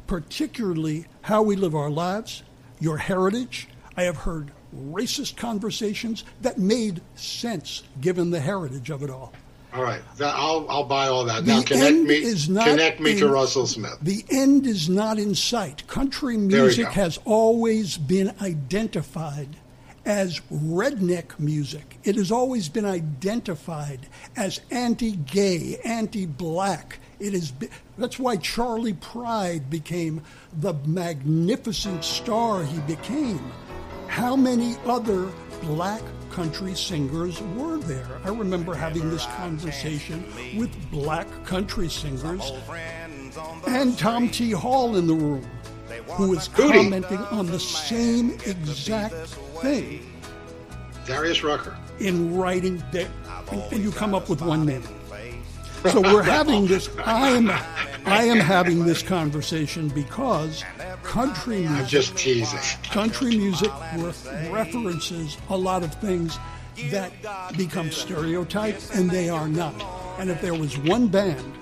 particularly 0.07 1.05
how 1.21 1.41
we 1.41 1.55
live 1.55 1.75
our 1.75 1.89
lives, 1.89 2.43
your 2.79 2.97
heritage. 2.97 3.67
I 3.97 4.03
have 4.03 4.17
heard 4.17 4.51
racist 4.75 5.35
conversations 5.35 6.23
that 6.41 6.57
made 6.57 7.01
sense 7.15 7.83
given 7.99 8.31
the 8.31 8.39
heritage 8.39 8.89
of 8.89 9.03
it 9.03 9.09
all. 9.09 9.33
All 9.73 9.83
right, 9.83 10.01
that, 10.17 10.33
I'll 10.35 10.65
I'll 10.67 10.85
buy 10.85 11.09
all 11.09 11.25
that. 11.25 11.45
The 11.45 11.53
now 11.53 11.61
connect 11.61 11.85
end 11.85 12.07
me 12.07 12.15
is 12.15 12.49
not 12.49 12.65
connect 12.65 12.99
me 12.99 13.19
to 13.19 13.27
Russell 13.27 13.67
Smith. 13.67 13.99
The 14.01 14.25
end 14.31 14.65
is 14.65 14.89
not 14.89 15.19
in 15.19 15.35
sight. 15.35 15.85
Country 15.87 16.37
music 16.37 16.87
has 16.87 17.19
always 17.23 17.95
been 17.95 18.33
identified 18.41 19.57
as 20.05 20.41
redneck 20.51 21.39
music. 21.39 21.97
It 22.03 22.15
has 22.15 22.31
always 22.31 22.69
been 22.69 22.85
identified 22.85 24.07
as 24.35 24.61
anti-gay, 24.71 25.79
anti-black. 25.83 26.99
It 27.19 27.33
is 27.33 27.53
that's 27.97 28.17
why 28.17 28.37
Charley 28.37 28.93
Pride 28.93 29.69
became 29.69 30.21
the 30.53 30.73
magnificent 30.85 32.03
star 32.03 32.63
he 32.63 32.79
became. 32.81 33.51
How 34.07 34.35
many 34.35 34.77
other 34.85 35.29
black 35.61 36.01
country 36.31 36.73
singers 36.75 37.41
were 37.41 37.77
there? 37.79 38.21
I 38.23 38.29
remember 38.29 38.73
having 38.73 39.09
this 39.09 39.25
conversation 39.25 40.23
with 40.57 40.71
black 40.91 41.27
country 41.45 41.89
singers 41.89 42.51
and 43.67 43.97
Tom 43.97 44.29
T. 44.29 44.51
Hall 44.51 44.95
in 44.95 45.05
the 45.05 45.13
room, 45.13 45.45
who 46.13 46.29
was 46.29 46.47
commenting 46.47 47.17
on 47.17 47.47
the 47.47 47.59
same 47.59 48.31
exact 48.45 49.37
thing 49.61 50.05
Darius 51.05 51.43
Rucker. 51.43 51.77
in 51.99 52.35
writing 52.35 52.83
that, 52.91 53.07
and, 53.51 53.73
and 53.73 53.83
you 53.83 53.91
come 53.91 54.13
up 54.13 54.29
with 54.29 54.41
one 54.41 54.65
name. 54.65 54.83
So 55.93 56.01
we're 56.01 56.23
having 56.23 56.67
this. 56.67 56.89
I 57.05 57.29
am, 57.29 57.49
I 58.05 58.25
am 58.25 58.37
having 58.37 58.83
this 58.83 59.01
conversation 59.01 59.87
because 59.87 60.65
country 61.03 61.59
music. 61.59 61.77
I'm 61.77 61.87
just 61.87 62.17
teasing. 62.17 62.59
country 62.83 63.37
music 63.37 63.71
re- 63.95 64.49
references 64.49 65.37
a 65.47 65.55
lot 65.55 65.83
of 65.83 65.93
things 65.95 66.37
that 66.91 67.13
become 67.55 67.91
stereotyped, 67.91 68.93
and 68.93 69.09
they 69.09 69.29
are 69.29 69.47
not. 69.47 69.73
And 70.19 70.29
if 70.29 70.41
there 70.41 70.53
was 70.53 70.77
one 70.79 71.07
band, 71.07 71.53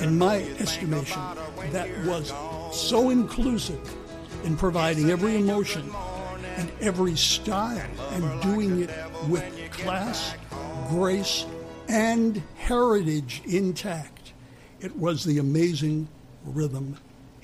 in 0.00 0.18
my 0.18 0.42
estimation, 0.58 1.22
that 1.70 1.88
was 2.04 2.32
so 2.76 3.10
inclusive 3.10 3.80
in 4.44 4.56
providing 4.56 5.10
every 5.10 5.36
emotion 5.36 5.88
and 6.60 6.70
every 6.82 7.16
style 7.16 7.88
and 8.12 8.42
doing 8.42 8.82
it 8.82 8.90
with 9.28 9.42
class, 9.70 10.34
grace, 10.90 11.46
and 11.88 12.42
heritage 12.58 13.40
intact, 13.46 14.34
it 14.80 14.94
was 14.94 15.24
the 15.24 15.38
amazing 15.38 16.06
Rhythm 16.44 16.98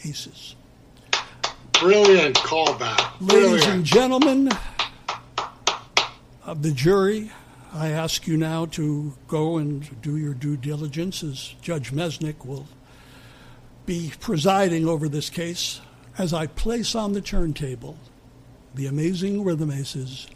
Aces. 0.05 0.55
Brilliant 1.81 2.37
callback. 2.37 3.18
Ladies 3.20 3.66
and 3.66 3.85
Brilliant. 3.85 3.85
gentlemen 3.87 4.50
of 6.44 6.61
the 6.62 6.72
jury, 6.72 7.31
I 7.72 7.88
ask 7.88 8.26
you 8.26 8.37
now 8.37 8.66
to 8.66 9.14
go 9.29 9.57
and 9.57 10.02
do 10.02 10.18
your 10.18 10.35
due 10.35 10.59
diligence 10.59 11.22
as 11.22 11.55
Judge 11.62 11.90
Mesnick 11.90 12.44
will 12.44 12.66
be 13.87 14.12
presiding 14.20 14.87
over 14.87 15.09
this 15.09 15.31
case 15.31 15.81
as 16.18 16.35
I 16.35 16.46
place 16.48 16.94
on 16.94 17.14
the 17.14 17.22
turntable 17.22 17.98
the 18.77 18.87
amazing 18.87 19.43
Rhythm 19.43 19.71
Aces 19.71 20.27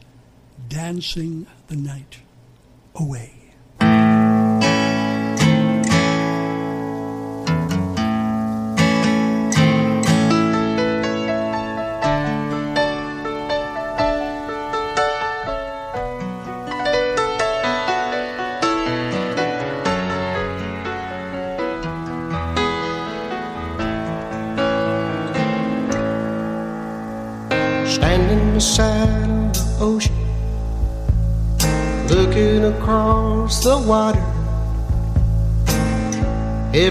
dancing 0.68 1.46
the 1.68 1.76
night 1.76 2.20
away. 2.94 3.39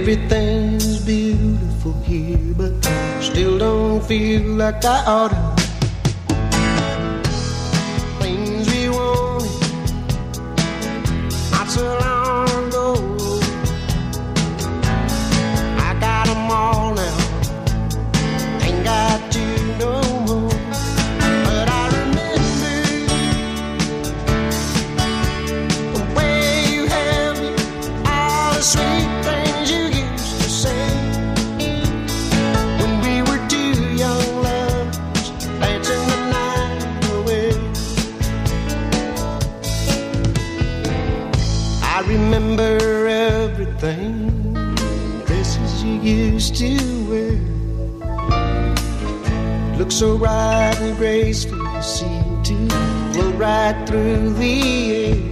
Everything's 0.10 1.06
beautiful 1.06 1.94
here, 2.02 2.56
but 2.58 2.74
still 3.22 3.60
don't 3.60 4.04
feel 4.04 4.42
like 4.58 4.84
I 4.84 5.06
ought 5.06 5.30
Things 5.32 5.49
remember 42.10 43.08
everything, 43.08 44.54
dresses 45.28 45.84
you 45.84 45.94
used 46.02 46.56
to 46.56 46.74
wear. 47.08 47.38
Look 49.78 49.92
so 49.92 50.16
right 50.18 50.76
and 50.80 50.98
graceful, 50.98 51.60
you 51.60 51.84
seem 51.84 52.42
to 52.44 52.56
flow 53.14 53.32
right 53.34 53.78
through 53.88 54.34
the 54.34 54.56
air. 54.96 55.32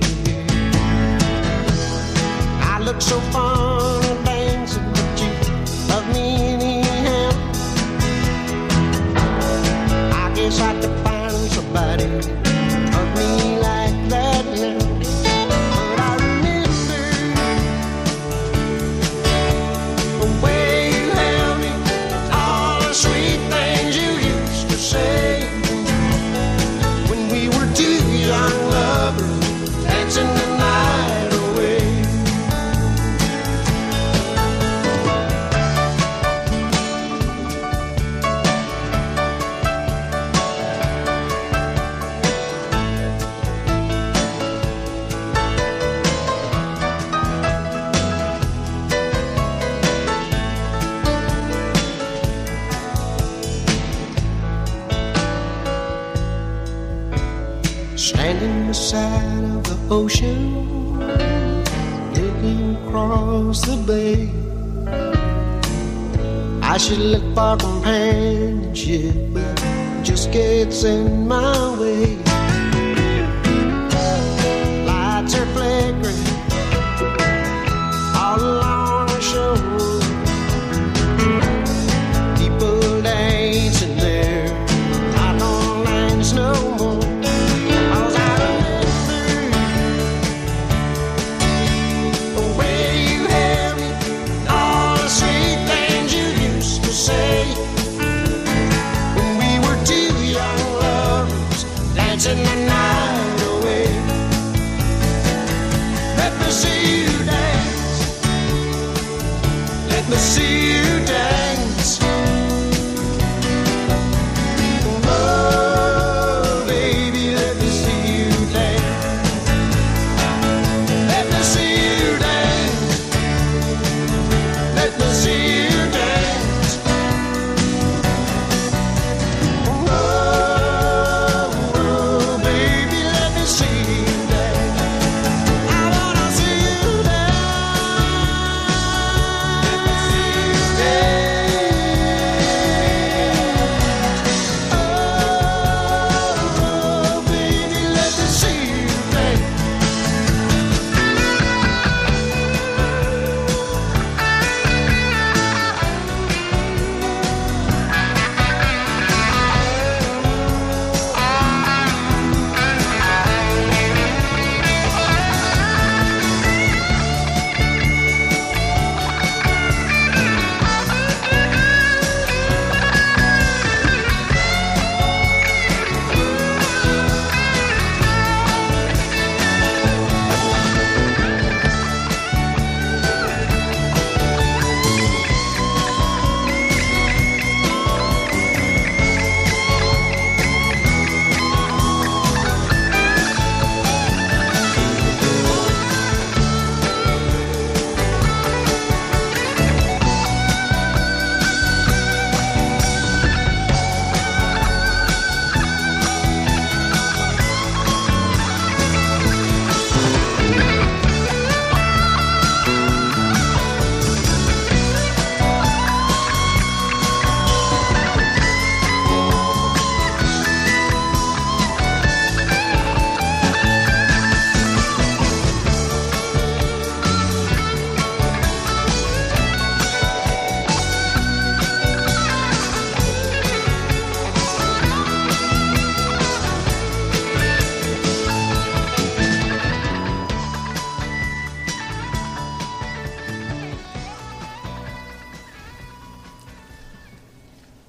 I 2.62 2.80
look 2.80 3.02
so 3.02 3.20
fun 3.34 4.06
and 4.06 4.26
dancing, 4.26 4.84
but 4.94 5.22
you 5.22 5.30
love 5.90 6.08
me 6.14 6.26
anyhow. 6.54 7.32
I 10.24 10.32
guess 10.36 10.60
I 10.62 10.80
could 10.80 10.96
find 11.04 11.34
somebody 11.58 12.47
across 63.38 63.62
the 63.62 63.78
bay. 63.86 64.30
I 66.62 66.78
should 66.78 67.00
look 67.00 67.24
for 67.36 67.58
companionship, 67.58 69.16
but 69.34 69.56
just 70.04 70.32
gets 70.32 70.84
in 70.84 71.28
my 71.28 71.80
way. 71.80 72.37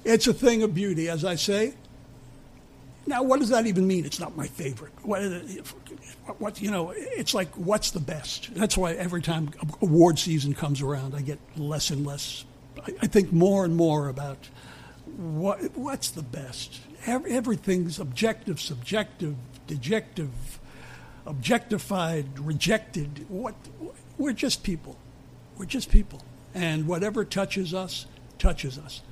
It's 0.09 0.25
a 0.25 0.33
thing 0.33 0.63
of 0.63 0.73
beauty, 0.73 1.07
as 1.07 1.23
I 1.23 1.35
say. 1.35 1.75
Now, 3.05 3.21
what 3.21 3.39
does 3.39 3.49
that 3.49 3.67
even 3.67 3.85
mean? 3.85 4.05
It's 4.05 4.19
not 4.19 4.35
my 4.35 4.47
favorite. 4.47 4.91
What, 5.03 5.21
what, 6.39 6.59
you 6.59 6.71
know, 6.71 6.93
it's 6.95 7.35
like, 7.35 7.49
what's 7.53 7.91
the 7.91 7.99
best? 7.99 8.53
That's 8.55 8.75
why 8.75 8.93
every 8.93 9.21
time 9.21 9.51
award 9.83 10.17
season 10.17 10.55
comes 10.55 10.81
around, 10.81 11.13
I 11.13 11.21
get 11.21 11.37
less 11.55 11.91
and 11.91 12.07
less. 12.07 12.43
I, 12.87 12.93
I 13.03 13.07
think 13.07 13.31
more 13.31 13.65
and 13.65 13.75
more 13.75 14.09
about 14.09 14.49
what, 15.15 15.77
what's 15.77 16.09
the 16.09 16.23
best. 16.23 16.79
Every, 17.05 17.31
everything's 17.31 17.99
objective, 17.99 18.59
subjective, 18.59 19.35
dejective, 19.67 20.29
objectified, 21.27 22.39
rejected. 22.39 23.27
What, 23.29 23.53
we're 24.17 24.33
just 24.33 24.63
people. 24.63 24.97
We're 25.57 25.65
just 25.65 25.91
people. 25.91 26.23
And 26.55 26.87
whatever 26.87 27.23
touches 27.23 27.75
us, 27.75 28.07
touches 28.39 28.79
us. 28.79 29.03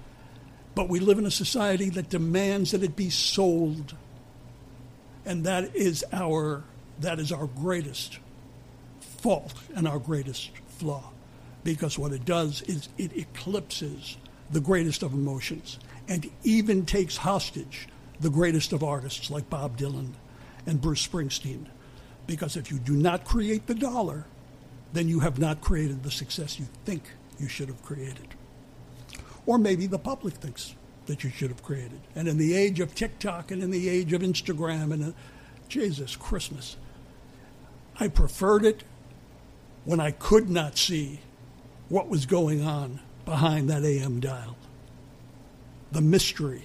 But 0.78 0.90
we 0.90 1.00
live 1.00 1.18
in 1.18 1.26
a 1.26 1.32
society 1.32 1.90
that 1.90 2.08
demands 2.08 2.70
that 2.70 2.84
it 2.84 2.96
be 2.96 3.10
sold. 3.10 3.96
And 5.26 5.44
that 5.44 5.76
is 5.76 6.06
our, 6.14 6.66
that 7.00 7.18
is 7.18 7.32
our 7.32 7.48
greatest 7.48 8.20
fault 9.00 9.56
and 9.76 9.88
our 9.88 9.98
greatest 9.98 10.52
flaw. 10.68 11.10
Because 11.64 11.98
what 11.98 12.12
it 12.12 12.26
does 12.26 12.62
is 12.62 12.90
it 13.00 13.18
eclipses 13.18 14.18
the 14.52 14.60
greatest 14.60 15.02
of 15.02 15.14
emotions 15.14 15.80
and 16.08 16.30
even 16.44 16.86
takes 16.86 17.18
hostage 17.18 17.88
the 18.20 18.30
greatest 18.30 18.72
of 18.72 18.84
artists 18.84 19.32
like 19.32 19.50
Bob 19.50 19.80
Dylan 19.80 20.12
and 20.68 20.80
Bruce 20.80 21.08
Springsteen. 21.08 21.66
Because 22.28 22.56
if 22.56 22.70
you 22.70 22.78
do 22.78 22.94
not 22.94 23.26
create 23.26 23.66
the 23.66 23.74
dollar, 23.74 24.28
then 24.94 25.08
you 25.08 25.22
have 25.22 25.40
not 25.40 25.60
created 25.60 26.04
the 26.04 26.12
success 26.12 26.60
you 26.60 26.68
think 26.86 27.02
you 27.40 27.48
should 27.48 27.68
have 27.68 27.82
created. 27.82 28.37
Or 29.48 29.58
maybe 29.58 29.88
the 29.88 29.98
public 29.98 30.36
thinks 30.36 30.76
that 31.08 31.24
you 31.24 31.32
should 31.32 31.50
have 31.50 31.64
created. 31.64 32.02
And 32.16 32.28
in 32.28 32.38
the 32.38 32.54
age 32.54 32.80
of 32.80 32.94
TikTok 32.94 33.50
and 33.50 33.64
in 33.64 33.72
the 33.72 33.90
age 33.90 34.14
of 34.14 34.22
Instagram 34.22 34.94
and 34.94 35.04
uh, 35.06 35.12
Jesus 35.70 36.16
Christmas, 36.16 36.76
I 38.00 38.10
preferred 38.10 38.66
it 38.66 38.84
when 39.86 40.00
I 40.00 40.12
could 40.12 40.50
not 40.50 40.78
see 40.78 41.22
what 41.90 42.10
was 42.10 42.26
going 42.26 42.62
on 42.62 43.00
behind 43.26 43.70
that 43.70 43.84
AM 43.84 44.20
dial. 44.20 44.58
The 45.94 46.02
mystery, 46.02 46.64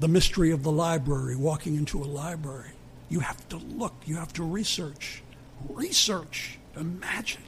the 0.00 0.08
mystery 0.08 0.50
of 0.50 0.64
the 0.64 0.72
library, 0.72 1.36
walking 1.36 1.76
into 1.76 2.02
a 2.02 2.04
library. 2.04 2.72
You 3.08 3.20
have 3.20 3.48
to 3.50 3.56
look, 3.56 3.94
you 4.04 4.16
have 4.16 4.32
to 4.34 4.42
research. 4.42 5.22
Research, 5.68 6.58
imagine. 6.76 7.42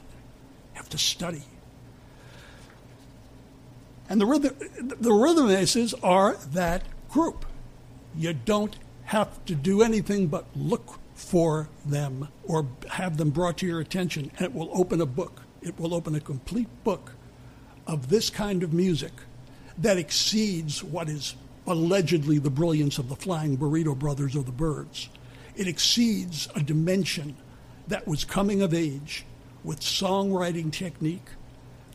You 0.73 0.77
have 0.77 0.89
to 0.89 0.97
study. 0.97 1.43
And 4.09 4.21
the 4.21 4.25
rhythm, 4.25 4.55
the 4.79 5.11
Rhythm 5.11 5.49
Aces 5.49 5.93
are 5.95 6.35
that 6.51 6.83
group. 7.09 7.45
You 8.15 8.33
don't 8.33 8.75
have 9.05 9.43
to 9.45 9.55
do 9.55 9.81
anything 9.81 10.27
but 10.27 10.45
look 10.55 10.99
for 11.13 11.67
them 11.85 12.29
or 12.43 12.67
have 12.91 13.17
them 13.17 13.31
brought 13.31 13.57
to 13.57 13.65
your 13.65 13.79
attention, 13.79 14.31
and 14.37 14.45
it 14.45 14.53
will 14.53 14.69
open 14.73 15.01
a 15.01 15.05
book. 15.05 15.41
It 15.61 15.79
will 15.79 15.93
open 15.93 16.15
a 16.15 16.19
complete 16.19 16.69
book 16.83 17.13
of 17.85 18.09
this 18.09 18.29
kind 18.29 18.63
of 18.63 18.73
music 18.73 19.11
that 19.77 19.97
exceeds 19.97 20.83
what 20.83 21.09
is 21.09 21.35
allegedly 21.65 22.37
the 22.37 22.49
brilliance 22.49 22.97
of 22.97 23.09
the 23.09 23.15
Flying 23.15 23.57
Burrito 23.57 23.97
Brothers 23.97 24.35
or 24.35 24.43
the 24.43 24.51
Byrds. 24.51 25.09
It 25.55 25.67
exceeds 25.67 26.47
a 26.55 26.61
dimension 26.61 27.35
that 27.87 28.07
was 28.07 28.23
coming 28.23 28.61
of 28.61 28.73
age 28.73 29.25
with 29.63 29.79
songwriting 29.79 30.71
technique, 30.71 31.27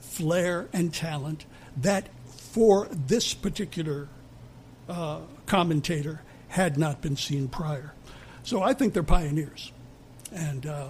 flair, 0.01 0.69
and 0.73 0.93
talent 0.93 1.47
that 1.79 2.09
for 2.27 2.89
this 2.91 3.35
particular 3.35 4.09
uh, 4.89 5.21
commentator 5.47 6.23
had 6.49 6.77
not 6.77 7.01
been 7.01 7.17
seen 7.17 7.49
prior. 7.49 7.95
So 8.43 8.63
I 8.63 8.75
think 8.75 8.93
they're 8.93 9.03
pioneers. 9.03 9.73
And 10.33 10.67
uh, 10.67 10.89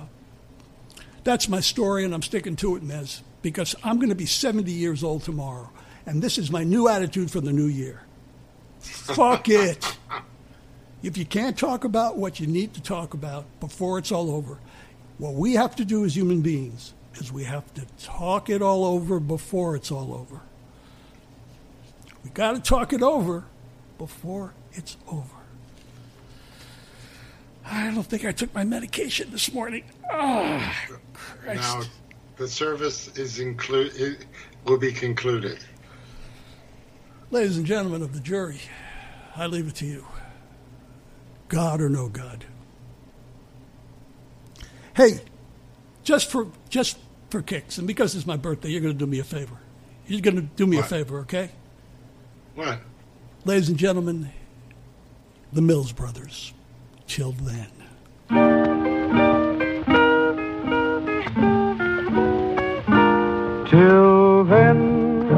that's 1.25 1.49
my 1.49 1.61
story, 1.61 2.05
and 2.05 2.15
I'm 2.15 2.23
sticking 2.23 2.57
to 2.57 2.77
it, 2.77 2.83
Mez, 2.83 3.21
because 3.43 3.75
I'm 3.85 3.97
going 3.97 4.09
to 4.09 4.15
be 4.15 4.27
70 4.27 4.71
years 4.71 5.05
old 5.05 5.23
tomorrow. 5.23 5.71
And 6.07 6.21
this 6.21 6.39
is 6.39 6.51
my 6.51 6.65
new 6.65 6.89
attitude 6.89 7.31
for 7.31 7.41
the 7.41 7.53
new 7.53 7.67
year. 7.67 8.03
Fuck 8.81 9.49
it. 9.49 9.97
If 11.03 11.17
you 11.17 11.25
can't 11.25 11.59
talk 11.59 11.85
about 11.85 12.17
what 12.17 12.41
you 12.41 12.47
need 12.47 12.75
to 12.75 12.83
talk 12.83 13.15
about 13.15 13.45
before 13.61 13.99
it's 13.99 14.13
all 14.13 14.31
over, 14.31 14.59
what 15.19 15.35
we 15.35 15.55
have 15.55 15.77
to 15.77 15.85
do 15.85 16.05
as 16.05 16.17
human 16.17 16.41
beings 16.43 16.95
is 17.15 17.33
we 17.33 17.45
have 17.45 17.73
to 17.75 17.87
talk 18.03 18.49
it 18.49 18.63
all 18.63 18.85
over 18.85 19.21
before 19.21 19.77
it's 19.77 19.91
all 19.91 20.15
over. 20.15 20.41
We 22.25 22.31
got 22.31 22.55
to 22.55 22.61
talk 22.61 22.93
it 22.93 23.03
over 23.03 23.45
before 23.99 24.55
it's 24.73 24.97
over. 25.09 25.29
I 27.65 27.91
don't 27.93 28.03
think 28.05 28.25
I 28.25 28.33
took 28.33 28.53
my 28.55 28.65
medication 28.65 29.31
this 29.31 29.53
morning. 29.53 29.85
Oh, 30.13 30.73
Christ. 31.15 31.61
Now, 31.61 31.83
the 32.37 32.49
service 32.49 33.09
is 33.17 33.39
include 33.39 34.27
will 34.65 34.79
be 34.79 34.93
concluded. 34.93 35.59
Ladies 37.31 37.57
and 37.57 37.65
gentlemen 37.67 38.03
of 38.03 38.13
the 38.13 38.21
jury, 38.21 38.61
I 39.37 39.47
leave 39.47 39.69
it 39.69 39.75
to 39.77 39.87
you. 39.87 40.07
God 41.49 41.81
or 41.81 41.89
no 41.89 42.09
God. 42.09 42.45
Hey, 44.95 45.21
just 46.03 46.31
for 46.31 46.49
just 46.69 46.99
for 47.31 47.41
kicks, 47.43 47.79
and 47.79 47.87
because 47.87 48.15
it's 48.15 48.27
my 48.27 48.37
birthday, 48.37 48.69
you're 48.69 48.81
going 48.81 48.93
to 48.93 48.99
do 48.99 49.07
me 49.07 49.19
a 49.19 49.25
favor. 49.25 49.57
You're 50.07 50.21
going 50.21 50.37
to 50.37 50.43
do 50.43 50.67
me 50.67 50.77
What? 50.77 50.87
a 50.87 50.89
favor, 50.89 51.21
okay? 51.21 51.51
What? 52.55 52.81
Ladies 53.47 53.71
and 53.71 53.79
gentlemen, 53.79 54.29
the 55.55 55.63
Mills 55.63 55.93
Brothers. 55.93 56.53
Till 57.07 57.33
then. 57.33 57.67
Till 63.69 64.45
then, 64.45 65.29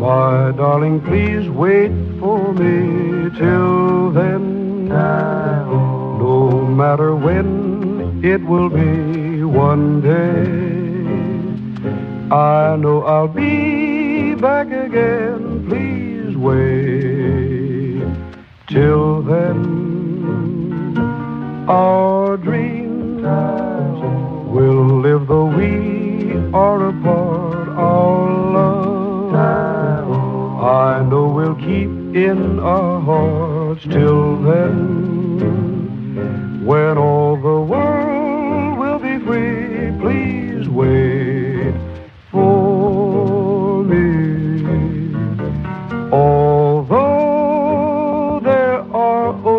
my 0.00 0.52
darling, 0.56 1.00
please 1.00 1.48
wait 1.48 1.92
for 2.18 2.52
me. 2.52 3.30
Till 3.38 4.10
then, 4.10 4.88
no 4.88 6.66
matter 6.66 7.14
when 7.14 8.20
it 8.24 8.42
will 8.42 8.68
be, 8.68 9.44
one 9.44 10.00
day 10.00 10.42
I 12.34 12.74
know 12.76 13.04
I'll 13.04 13.28
be 13.28 14.34
back 14.34 14.66
again. 14.66 15.43
Please 16.34 16.40
wait. 16.40 18.02
Till 18.66 19.22
then, 19.22 20.96
our 21.68 22.36
dreams 22.36 23.22
will 24.52 25.00
live 25.00 25.28
though 25.28 25.46
we 25.46 26.32
are 26.52 26.88
apart. 26.88 27.68
Our 27.68 28.52
love, 28.52 29.34
I 30.64 31.04
know 31.08 31.28
we'll 31.28 31.54
keep 31.54 31.90
in 32.16 32.58
our 32.58 33.00
hearts 33.00 33.84
till 33.84 34.36
then. 34.42 35.04
When 36.66 36.98
all 36.98 37.36
the 37.36 37.60
world 37.60 38.03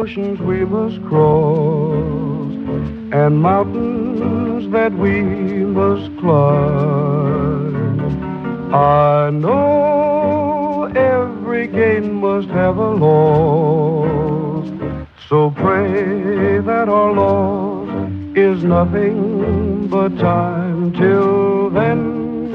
oceans 0.05 0.39
we 0.39 0.63
must 0.63 1.01
cross 1.05 2.53
and 3.11 3.41
mountains 3.41 4.71
that 4.71 4.93
we 4.93 5.21
must 5.79 6.15
climb, 6.19 7.99
I 8.71 9.31
know 9.31 10.83
every 10.95 11.65
gain 11.65 12.13
must 12.21 12.49
have 12.49 12.77
a 12.77 12.91
loss. 12.91 14.67
So 15.27 15.49
pray 15.49 16.59
that 16.59 16.87
our 16.87 17.11
loss 17.11 17.89
is 18.35 18.63
nothing 18.63 19.87
but 19.87 20.15
time. 20.19 20.93
Till 20.93 21.71
then, 21.71 22.53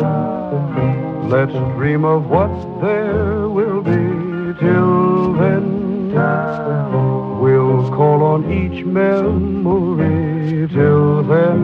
let's 1.29 1.57
dream 1.75 2.05
of 2.05 2.31
what 2.31 2.53
there 2.81 3.49
will 3.49 3.83
be. 3.83 3.99
Till 4.61 5.00
on 8.31 8.41
each 8.53 8.85
memory. 8.85 10.69
Till 10.69 11.25
then, 11.25 11.61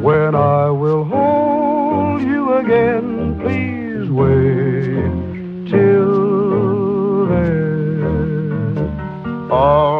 when 0.00 0.36
I 0.36 0.70
will 0.70 1.04
hold 1.04 2.22
you 2.22 2.54
again, 2.54 3.40
please 3.40 4.08
wait 4.08 5.10
till 5.68 7.26
then. 7.26 8.78
Although 9.50 9.97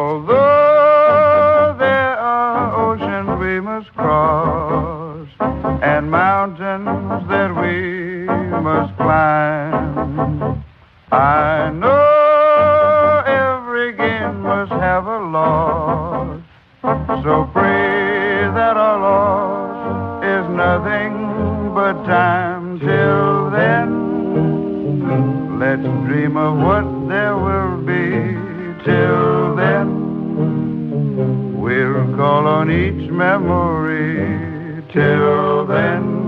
each 32.99 33.09
memory 33.09 34.83
till 34.91 35.65
then. 35.65 36.19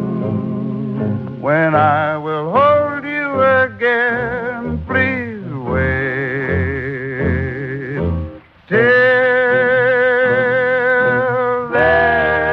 When 1.42 1.76
I 1.76 2.18
will 2.18 2.52
hold 2.52 3.04
you 3.04 3.42
again, 3.42 4.84
please 4.86 5.46
wait 5.70 6.38
till 8.68 8.78
then. 11.72 12.52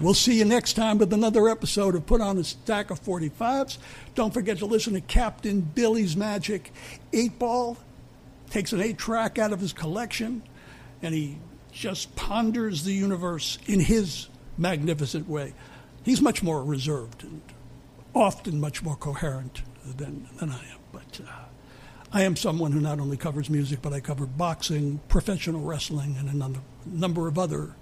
We'll 0.00 0.14
see 0.14 0.38
you 0.38 0.44
next 0.46 0.72
time 0.72 0.98
with 0.98 1.12
another 1.12 1.48
episode 1.48 1.94
of 1.94 2.06
Put 2.06 2.20
on 2.20 2.38
a 2.38 2.44
Stack 2.44 2.90
of 2.90 3.00
45s. 3.02 3.78
Don't 4.14 4.32
forget 4.32 4.58
to 4.58 4.66
listen 4.66 4.94
to 4.94 5.00
Captain 5.02 5.60
Billy's 5.60 6.16
Magic 6.16 6.72
8 7.12 7.38
Ball. 7.38 7.76
Takes 8.50 8.72
an 8.72 8.80
8 8.80 8.98
track 8.98 9.38
out 9.38 9.52
of 9.52 9.60
his 9.60 9.72
collection 9.72 10.42
and 11.02 11.14
he 11.14 11.38
just 11.72 12.14
ponders 12.16 12.84
the 12.84 12.92
universe 12.92 13.58
in 13.66 13.80
his 13.80 14.28
magnificent 14.58 15.28
way. 15.28 15.54
He's 16.02 16.20
much 16.20 16.42
more 16.42 16.62
reserved 16.62 17.22
and 17.22 17.40
often 18.14 18.60
much 18.60 18.82
more 18.82 18.96
coherent 18.96 19.62
than, 19.96 20.28
than 20.38 20.50
I 20.50 20.58
am. 20.58 20.78
But 20.92 21.20
uh, 21.24 21.30
I 22.12 22.22
am 22.22 22.34
someone 22.36 22.72
who 22.72 22.80
not 22.80 22.98
only 22.98 23.16
covers 23.16 23.48
music, 23.48 23.80
but 23.82 23.92
I 23.92 24.00
cover 24.00 24.26
boxing, 24.26 25.00
professional 25.08 25.60
wrestling, 25.60 26.16
and 26.18 26.28
a 26.28 26.36
number, 26.36 26.60
number 26.84 27.28
of 27.28 27.38
other 27.38 27.76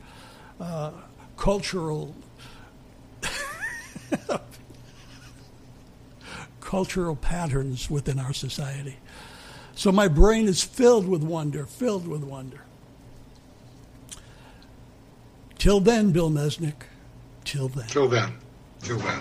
uh, 0.61 0.91
cultural 1.37 2.15
cultural 6.61 7.17
patterns 7.17 7.89
within 7.89 8.19
our 8.19 8.35
society. 8.35 8.99
So 9.79 9.93
my 9.93 10.09
brain 10.09 10.49
is 10.49 10.65
filled 10.65 11.07
with 11.07 11.23
wonder, 11.23 11.65
filled 11.65 12.09
with 12.09 12.25
wonder. 12.25 12.63
Till 15.57 15.79
then, 15.79 16.11
Bill 16.11 16.31
Mesnick. 16.31 16.83
Till 17.45 17.69
then. 17.69 17.87
Till 17.87 18.09
then. 18.09 18.33
Till 18.83 18.99
then. 18.99 19.21